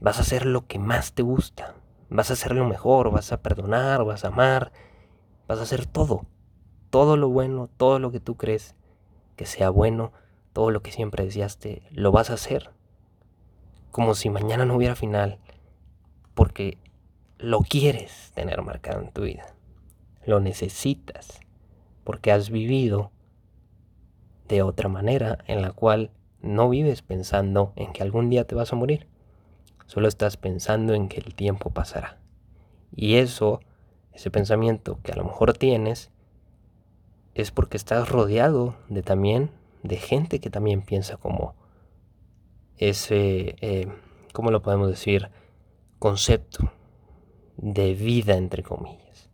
vas 0.00 0.18
a 0.18 0.22
hacer 0.22 0.46
lo 0.46 0.66
que 0.66 0.78
más 0.78 1.12
te 1.12 1.22
gusta, 1.22 1.74
vas 2.08 2.30
a 2.30 2.32
hacer 2.32 2.54
lo 2.54 2.66
mejor, 2.66 3.10
vas 3.10 3.30
a 3.32 3.42
perdonar, 3.42 4.04
vas 4.04 4.24
a 4.24 4.28
amar, 4.28 4.72
vas 5.46 5.60
a 5.60 5.62
hacer 5.62 5.86
todo, 5.86 6.26
todo 6.90 7.16
lo 7.16 7.28
bueno, 7.28 7.68
todo 7.76 7.98
lo 7.98 8.10
que 8.10 8.18
tú 8.18 8.36
crees 8.36 8.74
que 9.36 9.46
sea 9.46 9.70
bueno, 9.70 10.12
todo 10.52 10.70
lo 10.70 10.82
que 10.82 10.90
siempre 10.90 11.24
deseaste, 11.24 11.82
lo 11.90 12.10
vas 12.10 12.30
a 12.30 12.34
hacer. 12.34 12.70
Como 13.90 14.14
si 14.14 14.30
mañana 14.30 14.64
no 14.64 14.76
hubiera 14.76 14.96
final, 14.96 15.38
porque 16.34 16.78
lo 17.38 17.60
quieres 17.60 18.32
tener 18.34 18.62
marcado 18.62 19.02
en 19.02 19.12
tu 19.12 19.22
vida, 19.22 19.54
lo 20.24 20.40
necesitas, 20.40 21.40
porque 22.04 22.32
has 22.32 22.50
vivido 22.50 23.12
de 24.48 24.62
otra 24.62 24.88
manera 24.88 25.38
en 25.46 25.62
la 25.62 25.72
cual 25.72 26.10
no 26.40 26.68
vives 26.68 27.02
pensando 27.02 27.72
en 27.76 27.92
que 27.92 28.02
algún 28.02 28.30
día 28.30 28.46
te 28.46 28.54
vas 28.54 28.72
a 28.72 28.76
morir. 28.76 29.06
Solo 29.86 30.08
estás 30.08 30.36
pensando 30.36 30.94
en 30.94 31.08
que 31.08 31.20
el 31.20 31.34
tiempo 31.34 31.70
pasará. 31.70 32.18
Y 32.94 33.16
eso, 33.16 33.60
ese 34.12 34.30
pensamiento 34.30 34.98
que 35.02 35.12
a 35.12 35.16
lo 35.16 35.24
mejor 35.24 35.52
tienes, 35.52 36.10
es 37.34 37.50
porque 37.50 37.76
estás 37.76 38.08
rodeado 38.08 38.74
de 38.88 39.02
también 39.02 39.50
de 39.82 39.96
gente 39.96 40.40
que 40.40 40.50
también 40.50 40.82
piensa 40.82 41.16
como 41.16 41.54
ese, 42.78 43.56
eh, 43.60 43.88
¿cómo 44.32 44.50
lo 44.50 44.62
podemos 44.62 44.88
decir? 44.88 45.30
Concepto 45.98 46.72
de 47.56 47.94
vida, 47.94 48.36
entre 48.36 48.62
comillas. 48.62 49.30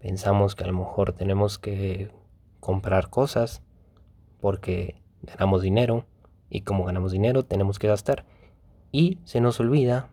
Pensamos 0.00 0.54
que 0.54 0.64
a 0.64 0.66
lo 0.66 0.78
mejor 0.78 1.12
tenemos 1.12 1.58
que 1.58 2.10
comprar 2.60 3.10
cosas 3.10 3.63
porque 4.44 5.00
ganamos 5.22 5.62
dinero 5.62 6.04
y 6.50 6.60
como 6.60 6.84
ganamos 6.84 7.12
dinero 7.12 7.46
tenemos 7.46 7.78
que 7.78 7.88
gastar. 7.88 8.26
Y 8.92 9.18
se 9.24 9.40
nos 9.40 9.58
olvida 9.58 10.10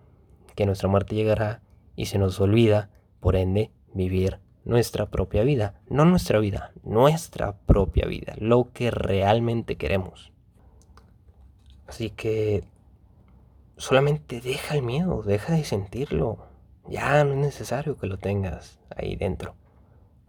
que 0.55 0.65
nuestra 0.65 0.88
muerte 0.88 1.15
llegará 1.15 1.61
y 1.97 2.05
se 2.05 2.17
nos 2.17 2.39
olvida, 2.39 2.89
por 3.19 3.35
ende, 3.35 3.71
vivir 3.93 4.39
nuestra 4.63 5.07
propia 5.07 5.43
vida. 5.43 5.81
No 5.89 6.05
nuestra 6.05 6.39
vida, 6.39 6.71
nuestra 6.81 7.57
propia 7.57 8.05
vida, 8.05 8.33
lo 8.38 8.71
que 8.71 8.89
realmente 8.89 9.75
queremos. 9.75 10.31
Así 11.85 12.09
que 12.09 12.63
solamente 13.75 14.39
deja 14.39 14.75
el 14.75 14.81
miedo, 14.81 15.23
deja 15.23 15.55
de 15.55 15.65
sentirlo. 15.65 16.38
Ya 16.88 17.21
no 17.25 17.33
es 17.33 17.39
necesario 17.39 17.97
que 17.97 18.07
lo 18.07 18.17
tengas 18.17 18.79
ahí 18.95 19.17
dentro. 19.17 19.55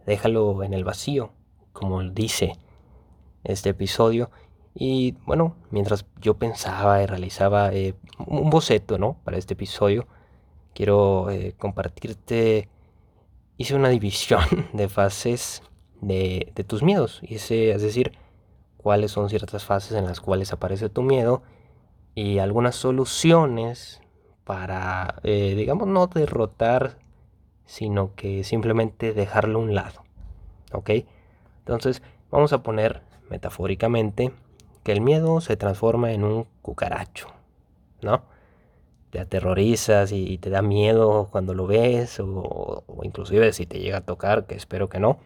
Déjalo 0.05 0.61
en 0.61 0.73
el 0.73 0.83
vacío, 0.83 1.31
como 1.71 2.03
dice 2.03 2.57
este 3.43 3.69
episodio. 3.69 4.29
Y 4.75 5.13
bueno, 5.25 5.55
mientras 5.71 6.05
yo 6.19 6.35
pensaba 6.35 7.01
y 7.03 7.05
realizaba 7.05 7.71
eh, 7.73 7.95
un 8.25 8.49
boceto, 8.49 8.97
¿no? 8.97 9.17
Para 9.23 9.37
este 9.37 9.53
episodio, 9.53 10.07
quiero 10.73 11.29
eh, 11.29 11.53
compartirte, 11.57 12.69
hice 13.57 13.75
una 13.75 13.89
división 13.89 14.43
de 14.73 14.89
fases 14.89 15.61
de, 16.01 16.51
de 16.55 16.63
tus 16.63 16.83
miedos. 16.83 17.21
Hice, 17.23 17.71
es 17.71 17.81
decir, 17.81 18.13
cuáles 18.77 19.11
son 19.11 19.29
ciertas 19.29 19.63
fases 19.63 19.93
en 19.93 20.05
las 20.05 20.19
cuales 20.19 20.51
aparece 20.51 20.89
tu 20.89 21.01
miedo 21.01 21.43
y 22.15 22.39
algunas 22.39 22.75
soluciones 22.75 24.01
para, 24.43 25.15
eh, 25.23 25.53
digamos, 25.55 25.87
no 25.87 26.07
derrotar, 26.07 26.97
sino 27.65 28.13
que 28.15 28.43
simplemente 28.43 29.13
dejarlo 29.13 29.59
a 29.59 29.61
un 29.61 29.75
lado. 29.75 30.03
¿Ok? 30.73 30.91
Entonces, 31.59 32.01
vamos 32.29 32.51
a 32.53 32.61
poner 32.61 33.01
metafóricamente, 33.33 34.31
que 34.83 34.91
el 34.91 35.01
miedo 35.01 35.41
se 35.41 35.57
transforma 35.57 36.11
en 36.11 36.23
un 36.23 36.45
cucaracho, 36.61 37.29
¿no? 38.03 38.21
Te 39.09 39.19
aterrorizas 39.19 40.11
y 40.11 40.37
te 40.37 40.51
da 40.51 40.61
miedo 40.61 41.29
cuando 41.31 41.55
lo 41.55 41.65
ves, 41.65 42.19
o, 42.19 42.83
inclusive 43.01 43.51
si 43.51 43.65
te 43.65 43.79
llega 43.79 43.97
a 43.97 44.01
tocar, 44.01 44.45
que 44.45 44.53
espero 44.53 44.87
que 44.87 44.99
no. 44.99 45.17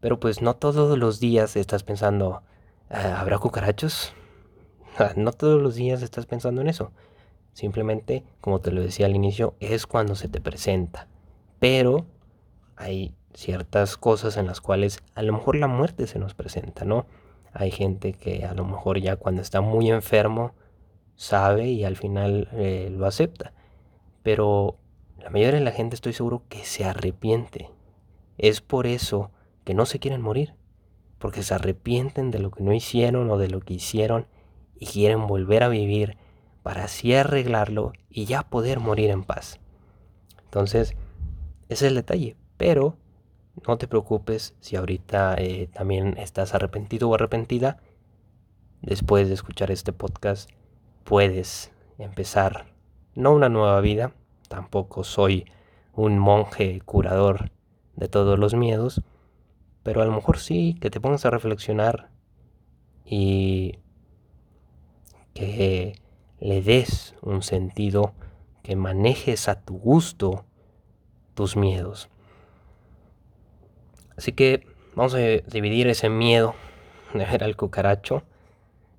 Pero 0.00 0.20
pues 0.20 0.42
no 0.42 0.54
todos 0.54 0.98
los 0.98 1.18
días 1.18 1.56
estás 1.56 1.82
pensando, 1.82 2.42
ah, 2.90 3.20
¿habrá 3.20 3.38
cucarachos? 3.38 4.12
no 5.16 5.32
todos 5.32 5.62
los 5.62 5.76
días 5.76 6.02
estás 6.02 6.26
pensando 6.26 6.60
en 6.60 6.68
eso. 6.68 6.92
Simplemente, 7.54 8.22
como 8.42 8.60
te 8.60 8.70
lo 8.70 8.82
decía 8.82 9.06
al 9.06 9.16
inicio, 9.16 9.54
es 9.60 9.86
cuando 9.86 10.14
se 10.14 10.28
te 10.28 10.42
presenta. 10.42 11.08
Pero 11.58 12.04
hay 12.76 13.14
ciertas 13.34 13.96
cosas 13.96 14.36
en 14.36 14.46
las 14.46 14.60
cuales 14.60 15.02
a 15.14 15.22
lo 15.22 15.32
mejor 15.32 15.56
la 15.56 15.66
muerte 15.66 16.06
se 16.06 16.18
nos 16.18 16.34
presenta, 16.34 16.84
¿no? 16.84 17.06
Hay 17.52 17.70
gente 17.70 18.12
que 18.12 18.44
a 18.44 18.54
lo 18.54 18.64
mejor 18.64 18.98
ya 18.98 19.16
cuando 19.16 19.42
está 19.42 19.60
muy 19.60 19.90
enfermo 19.90 20.54
sabe 21.16 21.68
y 21.68 21.84
al 21.84 21.96
final 21.96 22.48
eh, 22.52 22.90
lo 22.90 23.06
acepta. 23.06 23.52
Pero 24.22 24.78
la 25.18 25.30
mayoría 25.30 25.58
de 25.58 25.64
la 25.64 25.70
gente 25.70 25.94
estoy 25.94 26.12
seguro 26.12 26.42
que 26.48 26.64
se 26.64 26.84
arrepiente. 26.84 27.70
Es 28.38 28.60
por 28.60 28.86
eso 28.86 29.30
que 29.64 29.74
no 29.74 29.86
se 29.86 29.98
quieren 29.98 30.22
morir. 30.22 30.54
Porque 31.18 31.42
se 31.42 31.54
arrepienten 31.54 32.30
de 32.30 32.40
lo 32.40 32.50
que 32.50 32.62
no 32.62 32.72
hicieron 32.72 33.30
o 33.30 33.38
de 33.38 33.48
lo 33.48 33.60
que 33.60 33.74
hicieron 33.74 34.26
y 34.74 34.86
quieren 34.86 35.26
volver 35.26 35.62
a 35.62 35.68
vivir 35.68 36.16
para 36.62 36.84
así 36.84 37.14
arreglarlo 37.14 37.92
y 38.10 38.24
ya 38.24 38.42
poder 38.42 38.80
morir 38.80 39.10
en 39.10 39.22
paz. 39.22 39.60
Entonces, 40.44 40.96
ese 41.68 41.86
es 41.86 41.90
el 41.90 41.94
detalle. 41.94 42.36
Pero 42.56 42.96
no 43.66 43.78
te 43.78 43.88
preocupes 43.88 44.54
si 44.60 44.76
ahorita 44.76 45.36
eh, 45.38 45.68
también 45.72 46.18
estás 46.18 46.54
arrepentido 46.54 47.08
o 47.08 47.14
arrepentida. 47.14 47.78
Después 48.82 49.28
de 49.28 49.34
escuchar 49.34 49.70
este 49.70 49.92
podcast 49.92 50.50
puedes 51.04 51.72
empezar 51.98 52.66
no 53.14 53.32
una 53.32 53.48
nueva 53.48 53.80
vida, 53.80 54.12
tampoco 54.48 55.04
soy 55.04 55.46
un 55.94 56.18
monje 56.18 56.80
curador 56.84 57.50
de 57.96 58.08
todos 58.08 58.38
los 58.38 58.54
miedos, 58.54 59.02
pero 59.82 60.02
a 60.02 60.04
lo 60.04 60.12
mejor 60.12 60.38
sí 60.38 60.76
que 60.80 60.90
te 60.90 61.00
pongas 61.00 61.24
a 61.24 61.30
reflexionar 61.30 62.10
y 63.04 63.78
que 65.32 66.00
le 66.40 66.62
des 66.62 67.14
un 67.22 67.42
sentido, 67.42 68.12
que 68.62 68.76
manejes 68.76 69.48
a 69.48 69.60
tu 69.60 69.78
gusto 69.78 70.44
tus 71.34 71.56
miedos. 71.56 72.08
Así 74.16 74.32
que 74.32 74.66
vamos 74.94 75.14
a 75.14 75.18
dividir 75.18 75.88
ese 75.88 76.08
miedo 76.08 76.54
de 77.12 77.24
ver 77.24 77.44
al 77.44 77.56
cucaracho. 77.56 78.22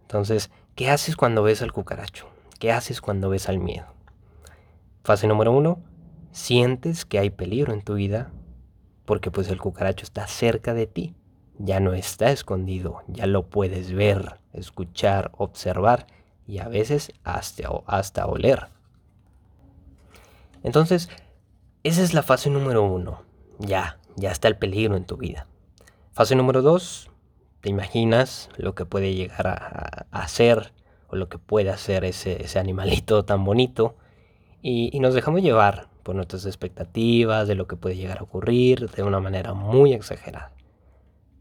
Entonces, 0.02 0.52
¿qué 0.76 0.90
haces 0.90 1.16
cuando 1.16 1.44
ves 1.44 1.62
al 1.62 1.72
cucaracho? 1.72 2.28
¿Qué 2.60 2.72
haces 2.72 3.02
cuando 3.02 3.30
ves 3.30 3.50
al 3.50 3.60
miedo? 3.60 3.88
Fase 5.04 5.28
número 5.28 5.52
uno, 5.52 5.80
sientes 6.32 7.06
que 7.06 7.20
hay 7.20 7.30
peligro 7.30 7.74
en 7.74 7.84
tu 7.84 7.96
vida 7.96 8.32
porque 9.06 9.32
pues 9.32 9.50
el 9.50 9.60
cucaracho 9.60 10.04
está 10.04 10.28
cerca 10.28 10.74
de 10.74 10.88
ti, 10.88 11.16
ya 11.58 11.80
no 11.80 11.94
está 11.94 12.32
escondido, 12.32 13.04
ya 13.08 13.28
lo 13.28 13.48
puedes 13.48 13.94
ver, 13.94 14.40
escuchar, 14.52 15.32
observar 15.38 16.08
y 16.48 16.60
a 16.60 16.68
veces 16.68 17.12
hasta, 17.24 17.70
hasta 17.86 18.26
oler. 18.26 18.68
Entonces, 20.64 21.10
esa 21.84 22.02
es 22.02 22.14
la 22.14 22.24
fase 22.24 22.50
número 22.50 22.84
uno. 22.84 23.22
Ya, 23.60 24.00
ya 24.16 24.32
está 24.32 24.48
el 24.48 24.58
peligro 24.58 24.96
en 24.96 25.06
tu 25.06 25.18
vida. 25.18 25.48
Fase 26.12 26.36
número 26.36 26.62
dos, 26.62 27.12
te 27.62 27.70
imaginas 27.70 28.50
lo 28.58 28.76
que 28.76 28.86
puede 28.86 29.14
llegar 29.14 29.48
a, 29.48 30.06
hacer 30.12 30.74
o 31.08 31.16
lo 31.16 31.30
que 31.30 31.38
puede 31.38 31.70
hacer 31.70 32.06
ese, 32.06 32.60
animalito 32.60 33.26
tan 33.26 33.44
bonito 33.44 33.96
y, 34.62 34.96
y 34.96 35.00
nos 35.00 35.14
dejamos 35.14 35.42
llevar 35.42 35.90
por 36.04 36.16
nuestras 36.16 36.46
expectativas 36.46 37.48
de 37.48 37.56
lo 37.56 37.68
que 37.68 37.76
puede 37.76 37.96
llegar 37.96 38.20
a 38.20 38.24
ocurrir 38.24 38.92
de 38.92 39.04
una 39.04 39.20
manera 39.20 39.54
muy 39.54 39.94
exagerada. 39.94 40.52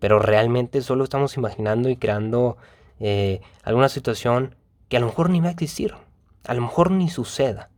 Pero 0.00 0.18
realmente 0.18 0.80
solo 0.80 1.04
estamos 1.04 1.36
imaginando 1.36 1.90
y 1.90 1.96
creando 1.96 2.56
eh, 3.00 3.42
alguna 3.62 3.88
situación 3.88 4.56
que 4.88 4.96
a 4.96 5.00
lo 5.00 5.06
mejor 5.06 5.30
ni 5.30 5.40
va 5.40 5.48
a 5.48 5.52
existir, 5.52 5.94
a 6.46 6.54
lo 6.54 6.62
mejor 6.62 6.90
ni 6.90 7.10
suceda. 7.10 7.70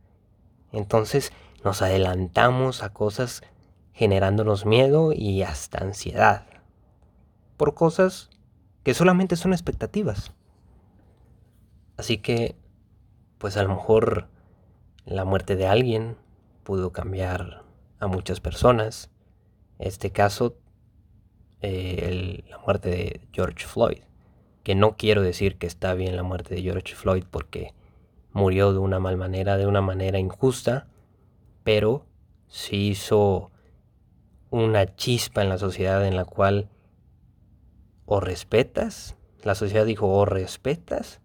Entonces 0.71 1.33
nos 1.63 1.81
adelantamos 1.81 2.83
a 2.83 2.93
cosas 2.93 3.43
generándonos 3.97 4.67
miedo 4.67 5.11
y 5.11 5.41
hasta 5.41 5.83
ansiedad 5.83 6.45
por 7.57 7.73
cosas 7.73 8.29
que 8.83 8.93
solamente 8.93 9.35
son 9.35 9.53
expectativas. 9.53 10.33
Así 11.97 12.19
que, 12.19 12.55
pues 13.39 13.57
a 13.57 13.63
lo 13.63 13.69
mejor 13.69 14.27
la 15.03 15.25
muerte 15.25 15.55
de 15.55 15.65
alguien 15.65 16.15
pudo 16.63 16.91
cambiar 16.91 17.63
a 17.99 18.05
muchas 18.05 18.39
personas. 18.39 19.09
Este 19.79 20.11
caso, 20.11 20.57
eh, 21.61 22.43
la 22.47 22.59
muerte 22.59 22.89
de 22.89 23.27
George 23.33 23.65
Floyd, 23.65 24.03
que 24.61 24.75
no 24.75 24.95
quiero 24.95 25.23
decir 25.23 25.57
que 25.57 25.65
está 25.65 25.95
bien 25.95 26.15
la 26.15 26.21
muerte 26.21 26.53
de 26.53 26.61
George 26.61 26.93
Floyd 26.93 27.23
porque 27.31 27.73
murió 28.31 28.73
de 28.73 28.77
una 28.77 28.99
mal 28.99 29.17
manera, 29.17 29.57
de 29.57 29.65
una 29.65 29.81
manera 29.81 30.19
injusta, 30.19 30.85
pero 31.63 32.05
sí 32.47 32.89
hizo 32.89 33.49
una 34.49 34.95
chispa 34.95 35.41
en 35.41 35.49
la 35.49 35.57
sociedad 35.57 36.05
en 36.05 36.15
la 36.15 36.25
cual 36.25 36.69
o 38.05 38.19
respetas, 38.19 39.15
la 39.43 39.55
sociedad 39.55 39.85
dijo 39.85 40.07
o 40.07 40.25
respetas 40.25 41.21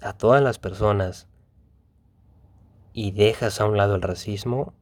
a 0.00 0.12
todas 0.12 0.42
las 0.42 0.58
personas 0.58 1.26
y 2.92 3.12
dejas 3.12 3.60
a 3.60 3.66
un 3.66 3.76
lado 3.76 3.94
el 3.94 4.02
racismo 4.02 4.74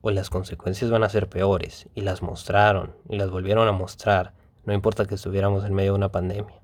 o 0.00 0.10
las 0.10 0.30
consecuencias 0.30 0.90
van 0.90 1.04
a 1.04 1.08
ser 1.08 1.28
peores 1.28 1.88
y 1.94 2.00
las 2.00 2.22
mostraron 2.22 2.96
y 3.08 3.16
las 3.16 3.30
volvieron 3.30 3.68
a 3.68 3.72
mostrar, 3.72 4.34
no 4.64 4.72
importa 4.72 5.06
que 5.06 5.14
estuviéramos 5.14 5.64
en 5.64 5.74
medio 5.74 5.92
de 5.92 5.98
una 5.98 6.12
pandemia. 6.12 6.60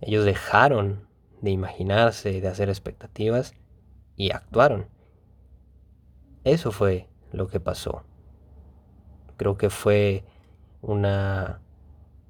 Ellos 0.00 0.24
dejaron 0.24 1.06
de 1.42 1.50
imaginarse, 1.50 2.40
de 2.40 2.48
hacer 2.48 2.68
expectativas 2.68 3.54
y 4.16 4.32
actuaron. 4.32 4.88
Eso 6.44 6.72
fue 6.72 7.08
lo 7.32 7.48
que 7.48 7.60
pasó. 7.60 8.02
Creo 9.36 9.56
que 9.56 9.70
fue 9.70 10.24
una, 10.80 11.60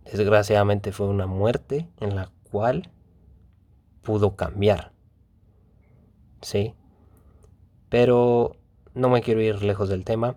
desgraciadamente 0.04 0.92
fue 0.92 1.06
una 1.06 1.26
muerte 1.26 1.88
en 2.00 2.16
la 2.16 2.30
cual 2.50 2.90
pudo 4.02 4.36
cambiar. 4.36 4.92
¿Sí? 6.40 6.74
Pero 7.88 8.56
no 8.94 9.08
me 9.08 9.22
quiero 9.22 9.40
ir 9.42 9.62
lejos 9.62 9.88
del 9.88 10.04
tema. 10.04 10.36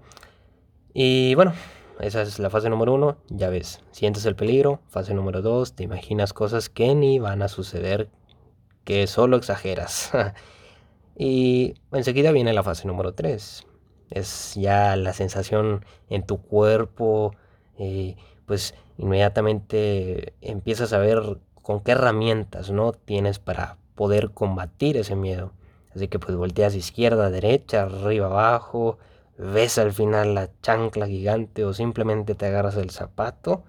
Y 0.94 1.36
bueno, 1.36 1.54
esa 2.00 2.22
es 2.22 2.40
la 2.40 2.50
fase 2.50 2.70
número 2.70 2.94
uno. 2.94 3.18
Ya 3.30 3.50
ves, 3.50 3.82
sientes 3.92 4.26
el 4.26 4.36
peligro. 4.36 4.82
Fase 4.90 5.14
número 5.14 5.42
dos, 5.42 5.74
te 5.74 5.84
imaginas 5.84 6.34
cosas 6.34 6.70
que 6.70 6.94
ni 6.96 7.20
van 7.20 7.42
a 7.42 7.48
suceder, 7.48 8.10
que 8.84 9.08
solo 9.08 9.38
exageras. 9.38 10.12
Y 11.16 11.76
enseguida 11.92 12.32
viene 12.32 12.54
la 12.54 12.64
fase 12.64 12.88
número 12.88 13.14
3. 13.14 13.66
Es 14.10 14.54
ya 14.56 14.96
la 14.96 15.14
sensación 15.14 15.86
en 16.10 16.24
tu 16.24 16.42
cuerpo, 16.42 17.34
eh, 17.78 18.16
pues 18.46 18.76
inmediatamente 18.98 20.34
empiezas 20.42 20.94
a 20.94 21.00
ver 21.00 21.40
con 21.62 21.82
qué 21.82 21.94
herramientas 21.94 22.70
no 22.72 22.94
tienes 22.94 23.40
para 23.40 23.78
poder 23.96 24.32
combatir 24.32 24.98
ese 24.98 25.16
miedo. 25.16 25.52
Así 25.96 26.08
que 26.08 26.20
pues 26.20 26.36
volteas 26.38 26.76
izquierda, 26.76 27.30
derecha, 27.30 27.84
arriba, 27.84 28.28
abajo, 28.28 28.98
ves 29.38 29.78
al 29.78 29.94
final 29.94 30.36
la 30.36 30.50
chancla 30.62 31.08
gigante 31.08 31.66
o 31.66 31.74
simplemente 31.74 32.36
te 32.36 32.46
agarras 32.46 32.76
el 32.76 32.92
zapato 32.92 33.64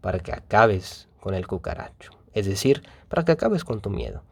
para 0.00 0.20
que 0.20 0.32
acabes 0.32 1.08
con 1.20 1.34
el 1.34 1.46
cucaracho. 1.46 2.12
Es 2.32 2.46
decir, 2.46 2.82
para 3.08 3.24
que 3.24 3.32
acabes 3.32 3.64
con 3.64 3.80
tu 3.80 3.90
miedo. 3.90 4.22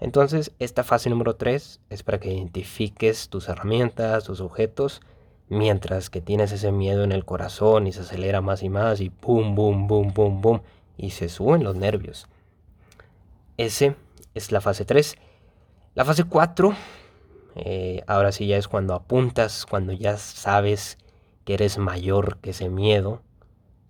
Entonces, 0.00 0.52
esta 0.58 0.82
fase 0.82 1.10
número 1.10 1.36
3 1.36 1.80
es 1.90 2.02
para 2.02 2.18
que 2.18 2.32
identifiques 2.32 3.28
tus 3.28 3.50
herramientas, 3.50 4.24
tus 4.24 4.40
objetos, 4.40 5.02
mientras 5.50 6.08
que 6.08 6.22
tienes 6.22 6.52
ese 6.52 6.72
miedo 6.72 7.04
en 7.04 7.12
el 7.12 7.26
corazón 7.26 7.86
y 7.86 7.92
se 7.92 8.00
acelera 8.00 8.40
más 8.40 8.62
y 8.62 8.70
más 8.70 9.02
y 9.02 9.10
pum, 9.10 9.54
boom, 9.54 9.86
boom, 9.86 10.14
boom, 10.14 10.40
boom, 10.40 10.62
y 10.96 11.10
se 11.10 11.28
suben 11.28 11.64
los 11.64 11.76
nervios. 11.76 12.28
Ese 13.58 13.94
es 14.32 14.52
la 14.52 14.62
fase 14.62 14.86
3. 14.86 15.16
La 15.94 16.06
fase 16.06 16.24
4, 16.24 16.74
eh, 17.56 18.02
ahora 18.06 18.32
sí 18.32 18.46
ya 18.46 18.56
es 18.56 18.68
cuando 18.68 18.94
apuntas, 18.94 19.66
cuando 19.66 19.92
ya 19.92 20.16
sabes 20.16 20.96
que 21.44 21.52
eres 21.54 21.76
mayor 21.76 22.38
que 22.38 22.50
ese 22.50 22.70
miedo, 22.70 23.20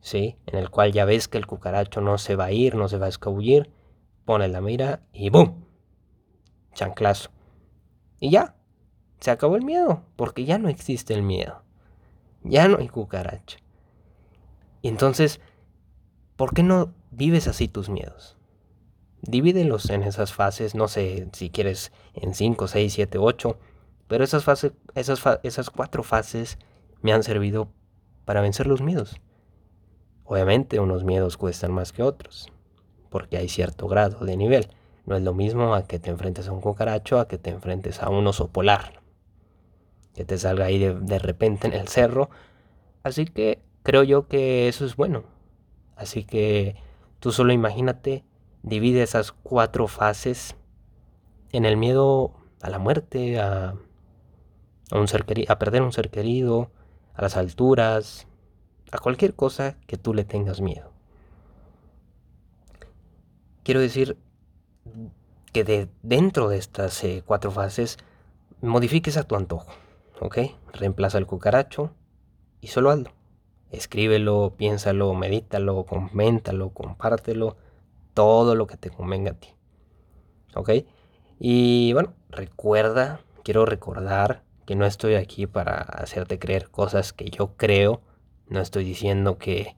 ¿sí? 0.00 0.36
En 0.46 0.58
el 0.58 0.70
cual 0.70 0.90
ya 0.90 1.04
ves 1.04 1.28
que 1.28 1.38
el 1.38 1.46
cucaracho 1.46 2.00
no 2.00 2.18
se 2.18 2.34
va 2.34 2.46
a 2.46 2.52
ir, 2.52 2.74
no 2.74 2.88
se 2.88 2.98
va 2.98 3.06
a 3.06 3.10
escabullir, 3.10 3.70
pones 4.24 4.50
la 4.50 4.60
mira 4.60 5.02
y 5.12 5.30
¡boom! 5.30 5.69
Chanclazo. 6.72 7.30
Y 8.18 8.30
ya, 8.30 8.54
se 9.20 9.30
acabó 9.30 9.56
el 9.56 9.64
miedo, 9.64 10.02
porque 10.16 10.44
ya 10.44 10.58
no 10.58 10.68
existe 10.68 11.14
el 11.14 11.22
miedo. 11.22 11.62
Ya 12.42 12.68
no 12.68 12.78
hay 12.78 12.88
cucaracha. 12.88 13.58
Y 14.82 14.88
entonces, 14.88 15.40
¿por 16.36 16.54
qué 16.54 16.62
no 16.62 16.94
vives 17.10 17.48
así 17.48 17.68
tus 17.68 17.88
miedos? 17.88 18.36
Divídelos 19.22 19.90
en 19.90 20.02
esas 20.02 20.32
fases, 20.32 20.74
no 20.74 20.88
sé 20.88 21.28
si 21.32 21.50
quieres 21.50 21.92
en 22.14 22.34
5, 22.34 22.66
6, 22.66 22.92
7, 22.94 23.18
8, 23.18 23.58
pero 24.08 24.24
esas, 24.24 24.44
fases, 24.44 24.72
esas, 24.94 25.22
esas 25.42 25.70
cuatro 25.70 26.02
fases 26.02 26.58
me 27.02 27.12
han 27.12 27.22
servido 27.22 27.70
para 28.24 28.40
vencer 28.40 28.66
los 28.66 28.80
miedos. 28.80 29.20
Obviamente 30.24 30.80
unos 30.80 31.04
miedos 31.04 31.36
cuestan 31.36 31.72
más 31.72 31.92
que 31.92 32.02
otros, 32.02 32.50
porque 33.10 33.36
hay 33.36 33.48
cierto 33.48 33.88
grado 33.88 34.24
de 34.24 34.36
nivel. 34.36 34.70
No 35.10 35.16
es 35.16 35.24
lo 35.24 35.34
mismo 35.34 35.74
a 35.74 35.88
que 35.88 35.98
te 35.98 36.08
enfrentes 36.08 36.46
a 36.46 36.52
un 36.52 36.60
cucaracho 36.60 37.18
a 37.18 37.26
que 37.26 37.36
te 37.36 37.50
enfrentes 37.50 38.00
a 38.00 38.10
un 38.10 38.24
oso 38.28 38.46
polar. 38.46 39.02
Que 40.14 40.24
te 40.24 40.38
salga 40.38 40.66
ahí 40.66 40.78
de, 40.78 41.18
repente 41.18 41.66
en 41.66 41.72
el 41.72 41.88
cerro. 41.88 42.30
Así 43.02 43.24
que 43.24 43.60
creo 43.82 44.04
yo 44.04 44.28
que 44.28 44.68
eso 44.68 44.86
es 44.86 44.94
bueno. 44.94 45.24
Así 45.96 46.22
que 46.22 46.76
tú 47.18 47.32
solo 47.32 47.52
imagínate, 47.52 48.22
divide 48.62 49.02
esas 49.02 49.32
cuatro 49.32 49.88
fases 49.88 50.54
en 51.50 51.64
el 51.64 51.76
miedo 51.76 52.32
a 52.62 52.70
la 52.70 52.78
muerte, 52.78 53.40
a, 53.40 53.74
a, 54.92 54.96
un 54.96 55.08
ser 55.08 55.24
a 55.48 55.58
perder 55.58 55.82
un 55.82 55.92
ser 55.92 56.10
querido, 56.10 56.70
a 57.14 57.22
las 57.22 57.36
alturas, 57.36 58.28
a 58.92 58.98
cualquier 58.98 59.34
cosa 59.34 59.76
que 59.88 59.96
tú 59.96 60.14
le 60.14 60.22
tengas 60.22 60.60
miedo. 60.60 60.92
Quiero 63.64 63.80
decir, 63.80 64.16
que 65.52 65.64
de 65.64 65.88
dentro 66.02 66.48
de 66.48 66.58
estas 66.58 67.02
eh, 67.04 67.22
cuatro 67.26 67.50
fases 67.50 67.98
modifiques 68.60 69.16
a 69.16 69.24
tu 69.24 69.36
antojo, 69.36 69.72
¿ok? 70.20 70.38
Reemplaza 70.72 71.18
el 71.18 71.26
cucaracho 71.26 71.90
y 72.60 72.68
solo 72.68 72.90
hazlo. 72.90 73.10
Escríbelo, 73.70 74.54
piénsalo, 74.56 75.14
medítalo, 75.14 75.84
coméntalo, 75.84 76.70
compártelo, 76.70 77.56
todo 78.14 78.54
lo 78.54 78.66
que 78.66 78.76
te 78.76 78.90
convenga 78.90 79.32
a 79.32 79.34
ti, 79.34 79.48
¿ok? 80.54 80.70
Y 81.38 81.92
bueno, 81.92 82.12
recuerda, 82.28 83.20
quiero 83.44 83.64
recordar 83.64 84.42
que 84.66 84.76
no 84.76 84.86
estoy 84.86 85.14
aquí 85.14 85.46
para 85.46 85.78
hacerte 85.78 86.38
creer 86.38 86.68
cosas 86.70 87.12
que 87.12 87.30
yo 87.30 87.56
creo. 87.56 88.02
No 88.48 88.60
estoy 88.60 88.84
diciendo 88.84 89.38
que, 89.38 89.74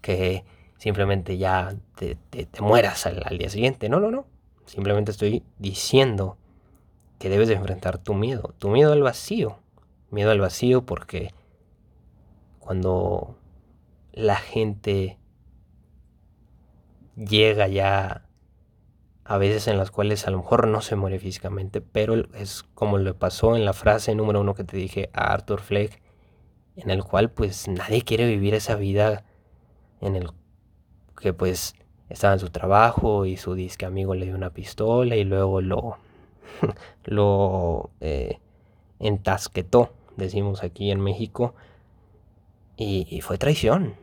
que 0.00 0.44
simplemente 0.78 1.36
ya 1.36 1.76
te, 1.96 2.16
mueras 2.60 3.06
al, 3.06 3.22
al, 3.26 3.38
día 3.38 3.50
siguiente. 3.50 3.88
No, 3.88 4.00
no, 4.00 4.10
no. 4.10 4.26
Simplemente 4.70 5.10
estoy 5.10 5.42
diciendo 5.58 6.38
que 7.18 7.28
debes 7.28 7.48
de 7.48 7.54
enfrentar 7.54 7.98
tu 7.98 8.14
miedo. 8.14 8.54
Tu 8.58 8.68
miedo 8.68 8.92
al 8.92 9.02
vacío. 9.02 9.58
Miedo 10.12 10.30
al 10.30 10.38
vacío 10.38 10.86
porque 10.86 11.34
cuando 12.60 13.36
la 14.12 14.36
gente 14.36 15.18
llega 17.16 17.66
ya 17.66 18.28
a 19.24 19.38
veces 19.38 19.66
en 19.66 19.76
las 19.76 19.90
cuales 19.90 20.28
a 20.28 20.30
lo 20.30 20.38
mejor 20.38 20.68
no 20.68 20.82
se 20.82 20.94
muere 20.94 21.18
físicamente, 21.18 21.80
pero 21.80 22.32
es 22.34 22.62
como 22.62 22.96
le 22.98 23.12
pasó 23.12 23.56
en 23.56 23.64
la 23.64 23.72
frase 23.72 24.14
número 24.14 24.40
uno 24.40 24.54
que 24.54 24.62
te 24.62 24.76
dije 24.76 25.10
a 25.12 25.32
Arthur 25.32 25.62
Fleck, 25.62 26.00
en 26.76 26.90
el 26.90 27.02
cual 27.02 27.32
pues 27.32 27.66
nadie 27.66 28.02
quiere 28.02 28.24
vivir 28.24 28.54
esa 28.54 28.76
vida 28.76 29.24
en 30.00 30.14
el 30.14 30.30
que 31.20 31.32
pues 31.32 31.74
estaba 32.10 32.34
en 32.34 32.40
su 32.40 32.50
trabajo 32.50 33.24
y 33.24 33.36
su 33.36 33.54
disque 33.54 33.86
amigo 33.86 34.14
le 34.14 34.26
dio 34.26 34.34
una 34.34 34.50
pistola 34.50 35.16
y 35.16 35.24
luego 35.24 35.60
lo, 35.60 35.96
lo 37.04 37.90
eh, 38.00 38.38
entasquetó, 38.98 39.92
decimos 40.16 40.62
aquí 40.62 40.90
en 40.90 41.00
México, 41.00 41.54
y, 42.76 43.20
fue 43.20 43.36
traición. 43.36 43.94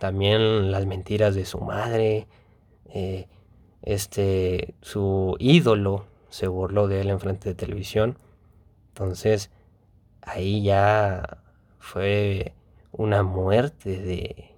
También 0.00 0.72
las 0.72 0.86
mentiras 0.86 1.36
de 1.36 1.44
su 1.44 1.60
madre, 1.60 2.26
eh, 2.86 3.28
este, 3.82 4.74
su 4.80 5.36
ídolo 5.38 6.06
se 6.28 6.48
burló 6.48 6.88
de 6.88 7.00
él 7.00 7.10
en 7.10 7.20
frente 7.20 7.48
de 7.48 7.54
televisión. 7.54 8.18
Entonces, 8.88 9.50
ahí 10.20 10.64
ya 10.64 11.38
fue 11.78 12.54
una 12.90 13.22
muerte 13.22 14.00
de 14.00 14.56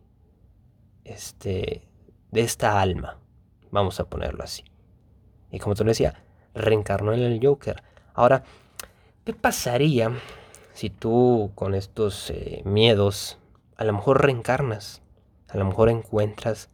este 1.05 1.90
de 2.31 2.43
esta 2.43 2.81
alma, 2.81 3.19
vamos 3.71 4.01
a 4.01 4.09
ponerlo 4.09 4.45
así. 4.45 4.65
Y 5.51 5.59
como 5.59 5.75
te 5.75 5.85
lo 5.85 5.91
decía, 5.91 6.23
reencarnó 6.55 7.13
en 7.13 7.21
el 7.21 7.45
Joker. 7.45 7.83
Ahora, 8.15 8.45
¿qué 9.25 9.33
pasaría 9.33 10.13
si 10.73 10.91
tú 10.91 11.53
con 11.55 11.75
estos 11.75 12.31
eh, 12.31 12.63
miedos 12.65 13.39
a 13.77 13.85
lo 13.85 13.93
mejor 13.93 14.23
reencarnas? 14.23 15.03
A 15.49 15.57
lo 15.57 15.65
mejor 15.65 15.89
encuentras 15.89 16.71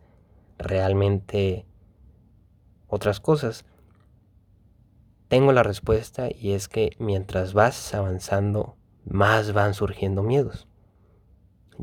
realmente 0.58 1.64
otras 2.88 3.20
cosas. 3.20 3.64
Tengo 5.28 5.52
la 5.52 5.62
respuesta 5.62 6.28
y 6.30 6.52
es 6.52 6.68
que 6.68 6.94
mientras 6.98 7.52
vas 7.52 7.94
avanzando, 7.94 8.76
más 9.04 9.52
van 9.52 9.74
surgiendo 9.74 10.22
miedos. 10.22 10.68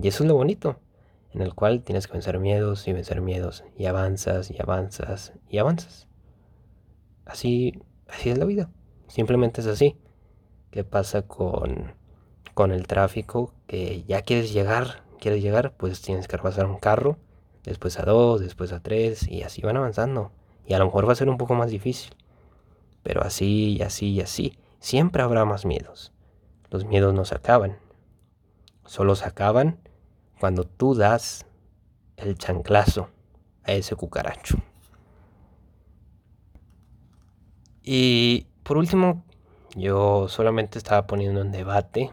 Y 0.01 0.07
eso 0.07 0.23
es 0.23 0.27
lo 0.27 0.35
bonito, 0.35 0.79
en 1.33 1.41
el 1.41 1.53
cual 1.53 1.81
tienes 1.81 2.07
que 2.07 2.13
vencer 2.13 2.39
miedos 2.39 2.87
y 2.87 2.93
vencer 2.93 3.21
miedos, 3.21 3.63
y 3.77 3.85
avanzas 3.85 4.51
y 4.51 4.61
avanzas 4.61 5.33
y 5.49 5.57
avanzas. 5.57 6.07
Así, 7.25 7.79
así 8.07 8.29
es 8.29 8.37
la 8.37 8.45
vida. 8.45 8.69
Simplemente 9.07 9.61
es 9.61 9.67
así. 9.67 9.97
¿Qué 10.71 10.83
pasa 10.83 11.23
con, 11.23 11.93
con 12.53 12.71
el 12.71 12.87
tráfico? 12.87 13.53
Que 13.67 14.03
ya 14.03 14.21
quieres 14.21 14.53
llegar, 14.53 15.03
quieres 15.19 15.41
llegar, 15.41 15.73
pues 15.77 16.01
tienes 16.01 16.27
que 16.27 16.37
pasar 16.37 16.65
un 16.65 16.77
carro, 16.77 17.17
después 17.63 17.99
a 17.99 18.03
dos, 18.03 18.41
después 18.41 18.71
a 18.73 18.81
tres, 18.81 19.27
y 19.27 19.43
así 19.43 19.61
van 19.61 19.77
avanzando. 19.77 20.31
Y 20.65 20.73
a 20.73 20.79
lo 20.79 20.85
mejor 20.85 21.07
va 21.07 21.13
a 21.13 21.15
ser 21.15 21.29
un 21.29 21.37
poco 21.37 21.55
más 21.55 21.71
difícil. 21.71 22.15
Pero 23.03 23.21
así 23.21 23.77
y 23.77 23.81
así 23.81 24.11
y 24.11 24.21
así. 24.21 24.57
Siempre 24.79 25.23
habrá 25.23 25.45
más 25.45 25.65
miedos. 25.65 26.11
Los 26.69 26.85
miedos 26.85 27.13
no 27.13 27.25
se 27.25 27.35
acaban. 27.35 27.77
Solo 28.85 29.15
se 29.15 29.25
acaban 29.25 29.79
cuando 30.43 30.65
tú 30.65 30.93
das 30.93 31.45
el 32.17 32.37
chanclazo 32.37 33.07
a 33.63 33.71
ese 33.71 33.95
cucaracho. 33.95 34.57
Y 37.81 38.47
por 38.63 38.75
último, 38.75 39.23
yo 39.77 40.27
solamente 40.27 40.77
estaba 40.77 41.07
poniendo 41.07 41.39
en 41.39 41.53
debate 41.53 42.11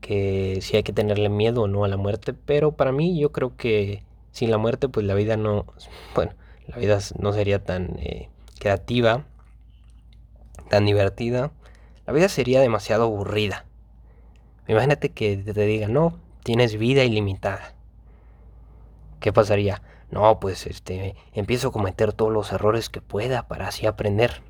que 0.00 0.60
si 0.62 0.76
hay 0.76 0.84
que 0.84 0.92
tenerle 0.92 1.28
miedo 1.30 1.62
o 1.62 1.66
no 1.66 1.82
a 1.84 1.88
la 1.88 1.96
muerte, 1.96 2.32
pero 2.32 2.76
para 2.76 2.92
mí 2.92 3.18
yo 3.18 3.32
creo 3.32 3.56
que 3.56 4.04
sin 4.30 4.52
la 4.52 4.58
muerte 4.58 4.88
pues 4.88 5.04
la 5.04 5.14
vida 5.14 5.36
no, 5.36 5.66
bueno, 6.14 6.34
la 6.68 6.76
vida 6.76 7.00
no 7.18 7.32
sería 7.32 7.64
tan 7.64 7.98
eh, 7.98 8.28
creativa, 8.60 9.24
tan 10.68 10.86
divertida. 10.86 11.50
La 12.06 12.12
vida 12.12 12.28
sería 12.28 12.60
demasiado 12.60 13.02
aburrida. 13.02 13.66
Imagínate 14.68 15.10
que 15.10 15.36
te 15.36 15.66
digan, 15.66 15.92
no, 15.92 16.18
tienes 16.42 16.76
vida 16.76 17.04
ilimitada. 17.04 17.74
¿Qué 19.20 19.32
pasaría? 19.32 19.82
No, 20.10 20.40
pues 20.40 20.66
este, 20.66 21.14
empiezo 21.32 21.68
a 21.68 21.72
cometer 21.72 22.12
todos 22.12 22.32
los 22.32 22.52
errores 22.52 22.88
que 22.88 23.00
pueda 23.00 23.46
para 23.46 23.68
así 23.68 23.86
aprender. 23.86 24.42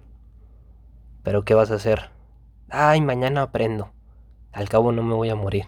Pero 1.22 1.44
¿qué 1.44 1.54
vas 1.54 1.70
a 1.70 1.74
hacer? 1.74 2.10
Ay, 2.70 3.00
mañana 3.00 3.42
aprendo. 3.42 3.90
Al 4.52 4.68
cabo 4.68 4.92
no 4.92 5.02
me 5.02 5.14
voy 5.14 5.28
a 5.28 5.34
morir. 5.34 5.66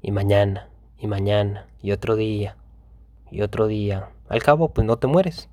Y 0.00 0.10
mañana, 0.10 0.68
y 0.98 1.06
mañana, 1.06 1.66
y 1.82 1.92
otro 1.92 2.16
día, 2.16 2.56
y 3.30 3.42
otro 3.42 3.66
día. 3.66 4.10
Al 4.28 4.42
cabo, 4.42 4.70
pues 4.70 4.86
no 4.86 4.96
te 4.96 5.06
mueres. 5.06 5.48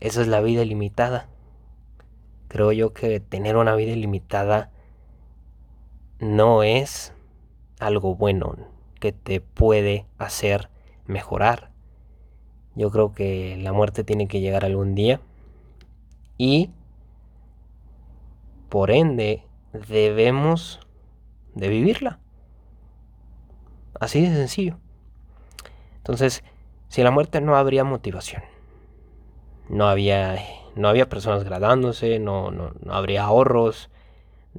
Esa 0.00 0.20
es 0.20 0.28
la 0.28 0.40
vida 0.40 0.62
ilimitada. 0.62 1.28
Creo 2.48 2.72
yo 2.72 2.92
que 2.92 3.20
tener 3.20 3.56
una 3.56 3.74
vida 3.74 3.92
ilimitada 3.92 4.70
no 6.18 6.62
es 6.62 7.12
algo 7.78 8.14
bueno 8.14 8.56
que 9.00 9.12
te 9.12 9.40
puede 9.40 10.06
hacer 10.18 10.70
mejorar. 11.06 11.70
Yo 12.74 12.90
creo 12.90 13.12
que 13.12 13.56
la 13.60 13.72
muerte 13.72 14.04
tiene 14.04 14.28
que 14.28 14.40
llegar 14.40 14.64
algún 14.64 14.94
día 14.94 15.20
y 16.36 16.70
por 18.68 18.90
ende 18.90 19.44
debemos 19.88 20.80
de 21.54 21.68
vivirla. 21.68 22.18
Así 23.98 24.20
de 24.20 24.34
sencillo. 24.34 24.78
Entonces, 25.96 26.44
sin 26.88 27.04
la 27.04 27.10
muerte 27.10 27.40
no 27.40 27.56
habría 27.56 27.84
motivación 27.84 28.42
no 29.68 29.88
había, 29.88 30.38
no 30.74 30.88
había 30.88 31.08
personas 31.08 31.44
gradándose, 31.44 32.18
no, 32.18 32.50
no, 32.50 32.72
no 32.80 32.94
habría 32.94 33.24
ahorros, 33.24 33.90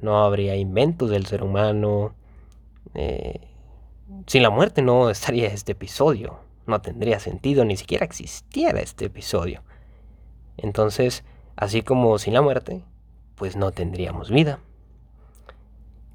no 0.00 0.24
habría 0.24 0.56
inventos 0.56 1.10
del 1.10 1.26
ser 1.26 1.42
humano. 1.42 2.14
Eh, 2.94 3.48
sin 4.26 4.42
la 4.42 4.50
muerte 4.50 4.82
no 4.82 5.10
estaría 5.10 5.48
este 5.48 5.72
episodio, 5.72 6.40
no 6.66 6.80
tendría 6.80 7.20
sentido, 7.20 7.64
ni 7.64 7.76
siquiera 7.76 8.04
existiera 8.04 8.80
este 8.80 9.06
episodio. 9.06 9.62
Entonces, 10.56 11.24
así 11.56 11.82
como 11.82 12.18
sin 12.18 12.34
la 12.34 12.42
muerte, 12.42 12.82
pues 13.34 13.56
no 13.56 13.70
tendríamos 13.72 14.30
vida. 14.30 14.60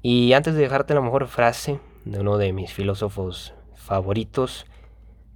Y 0.02 0.34
antes 0.34 0.54
de 0.54 0.60
dejarte 0.60 0.94
la 0.94 1.00
mejor 1.00 1.26
frase 1.28 1.80
de 2.04 2.20
uno 2.20 2.36
de 2.36 2.52
mis 2.52 2.72
filósofos 2.72 3.54
favoritos, 3.74 4.66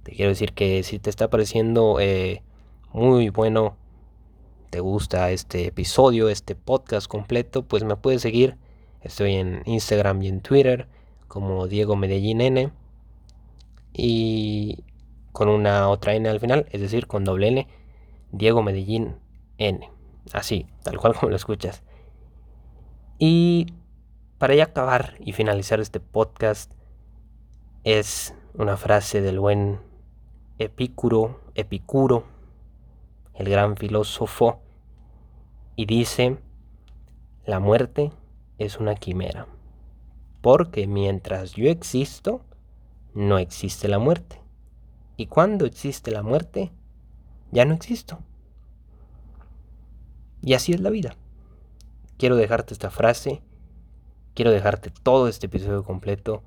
te 0.03 0.11
quiero 0.11 0.29
decir 0.29 0.53
que 0.53 0.83
si 0.83 0.99
te 0.99 1.09
está 1.09 1.29
pareciendo 1.29 1.99
eh, 1.99 2.43
muy 2.93 3.29
bueno, 3.29 3.77
te 4.69 4.79
gusta 4.79 5.31
este 5.31 5.67
episodio, 5.67 6.29
este 6.29 6.55
podcast 6.55 7.07
completo, 7.07 7.63
pues 7.63 7.83
me 7.83 7.95
puedes 7.95 8.21
seguir. 8.21 8.57
Estoy 9.01 9.35
en 9.35 9.63
Instagram 9.65 10.21
y 10.21 10.27
en 10.27 10.41
Twitter 10.41 10.87
como 11.27 11.67
Diego 11.67 11.95
Medellín 11.95 12.41
N. 12.41 12.71
Y 13.93 14.83
con 15.31 15.49
una 15.49 15.89
otra 15.89 16.13
N 16.13 16.29
al 16.29 16.39
final, 16.39 16.67
es 16.71 16.81
decir, 16.81 17.07
con 17.07 17.23
doble 17.23 17.47
N, 17.47 17.67
Diego 18.31 18.61
Medellín 18.61 19.15
N. 19.57 19.89
Así, 20.33 20.67
tal 20.83 20.97
cual 20.97 21.15
como 21.19 21.31
lo 21.31 21.35
escuchas. 21.35 21.83
Y 23.17 23.73
para 24.37 24.55
ya 24.55 24.65
acabar 24.65 25.15
y 25.19 25.33
finalizar 25.33 25.79
este 25.79 25.99
podcast, 25.99 26.71
es 27.83 28.35
una 28.53 28.77
frase 28.77 29.21
del 29.21 29.39
buen 29.39 29.79
Epicuro, 30.59 31.39
Epicuro, 31.55 32.25
el 33.39 33.49
gran 33.49 33.77
filósofo, 33.77 34.61
y 35.77 35.85
dice, 35.85 36.37
la 37.45 37.61
muerte 37.61 38.11
es 38.57 38.77
una 38.79 38.95
quimera, 38.95 39.47
porque 40.41 40.87
mientras 40.87 41.53
yo 41.53 41.69
existo, 41.69 42.41
no 43.13 43.37
existe 43.37 43.87
la 43.87 43.97
muerte. 43.97 44.41
Y 45.15 45.27
cuando 45.27 45.65
existe 45.65 46.11
la 46.11 46.21
muerte, 46.21 46.73
ya 47.51 47.63
no 47.63 47.73
existo. 47.73 48.19
Y 50.41 50.53
así 50.53 50.73
es 50.73 50.81
la 50.81 50.89
vida. 50.89 51.15
Quiero 52.17 52.35
dejarte 52.35 52.73
esta 52.73 52.89
frase, 52.89 53.41
quiero 54.33 54.51
dejarte 54.51 54.91
todo 54.91 55.29
este 55.29 55.45
episodio 55.45 55.85
completo. 55.85 56.43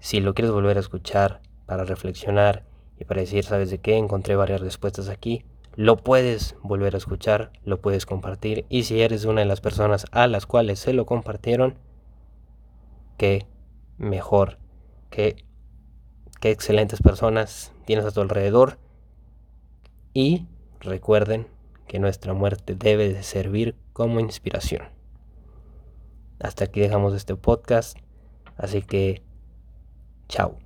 Si 0.00 0.20
lo 0.20 0.34
quieres 0.34 0.52
volver 0.52 0.76
a 0.76 0.80
escuchar 0.80 1.40
para 1.64 1.84
reflexionar 1.84 2.66
y 2.98 3.06
para 3.06 3.22
decir, 3.22 3.42
¿sabes 3.42 3.70
de 3.70 3.78
qué? 3.78 3.96
Encontré 3.96 4.36
varias 4.36 4.60
respuestas 4.60 5.08
aquí 5.08 5.46
lo 5.76 5.98
puedes 5.98 6.56
volver 6.62 6.94
a 6.94 6.98
escuchar, 6.98 7.52
lo 7.64 7.80
puedes 7.80 8.06
compartir 8.06 8.64
y 8.70 8.84
si 8.84 9.02
eres 9.02 9.26
una 9.26 9.42
de 9.42 9.46
las 9.46 9.60
personas 9.60 10.06
a 10.10 10.26
las 10.26 10.46
cuales 10.46 10.80
se 10.80 10.94
lo 10.94 11.04
compartieron, 11.04 11.74
qué 13.18 13.46
mejor, 13.98 14.58
qué, 15.10 15.44
qué 16.40 16.50
excelentes 16.50 17.02
personas 17.02 17.72
tienes 17.84 18.06
a 18.06 18.10
tu 18.10 18.22
alrededor 18.22 18.78
y 20.14 20.46
recuerden 20.80 21.46
que 21.86 21.98
nuestra 21.98 22.32
muerte 22.32 22.74
debe 22.74 23.12
de 23.12 23.22
servir 23.22 23.76
como 23.92 24.18
inspiración. 24.18 24.82
Hasta 26.40 26.64
aquí 26.64 26.80
dejamos 26.80 27.14
este 27.14 27.36
podcast, 27.36 27.98
así 28.56 28.80
que 28.80 29.22
chao. 30.28 30.65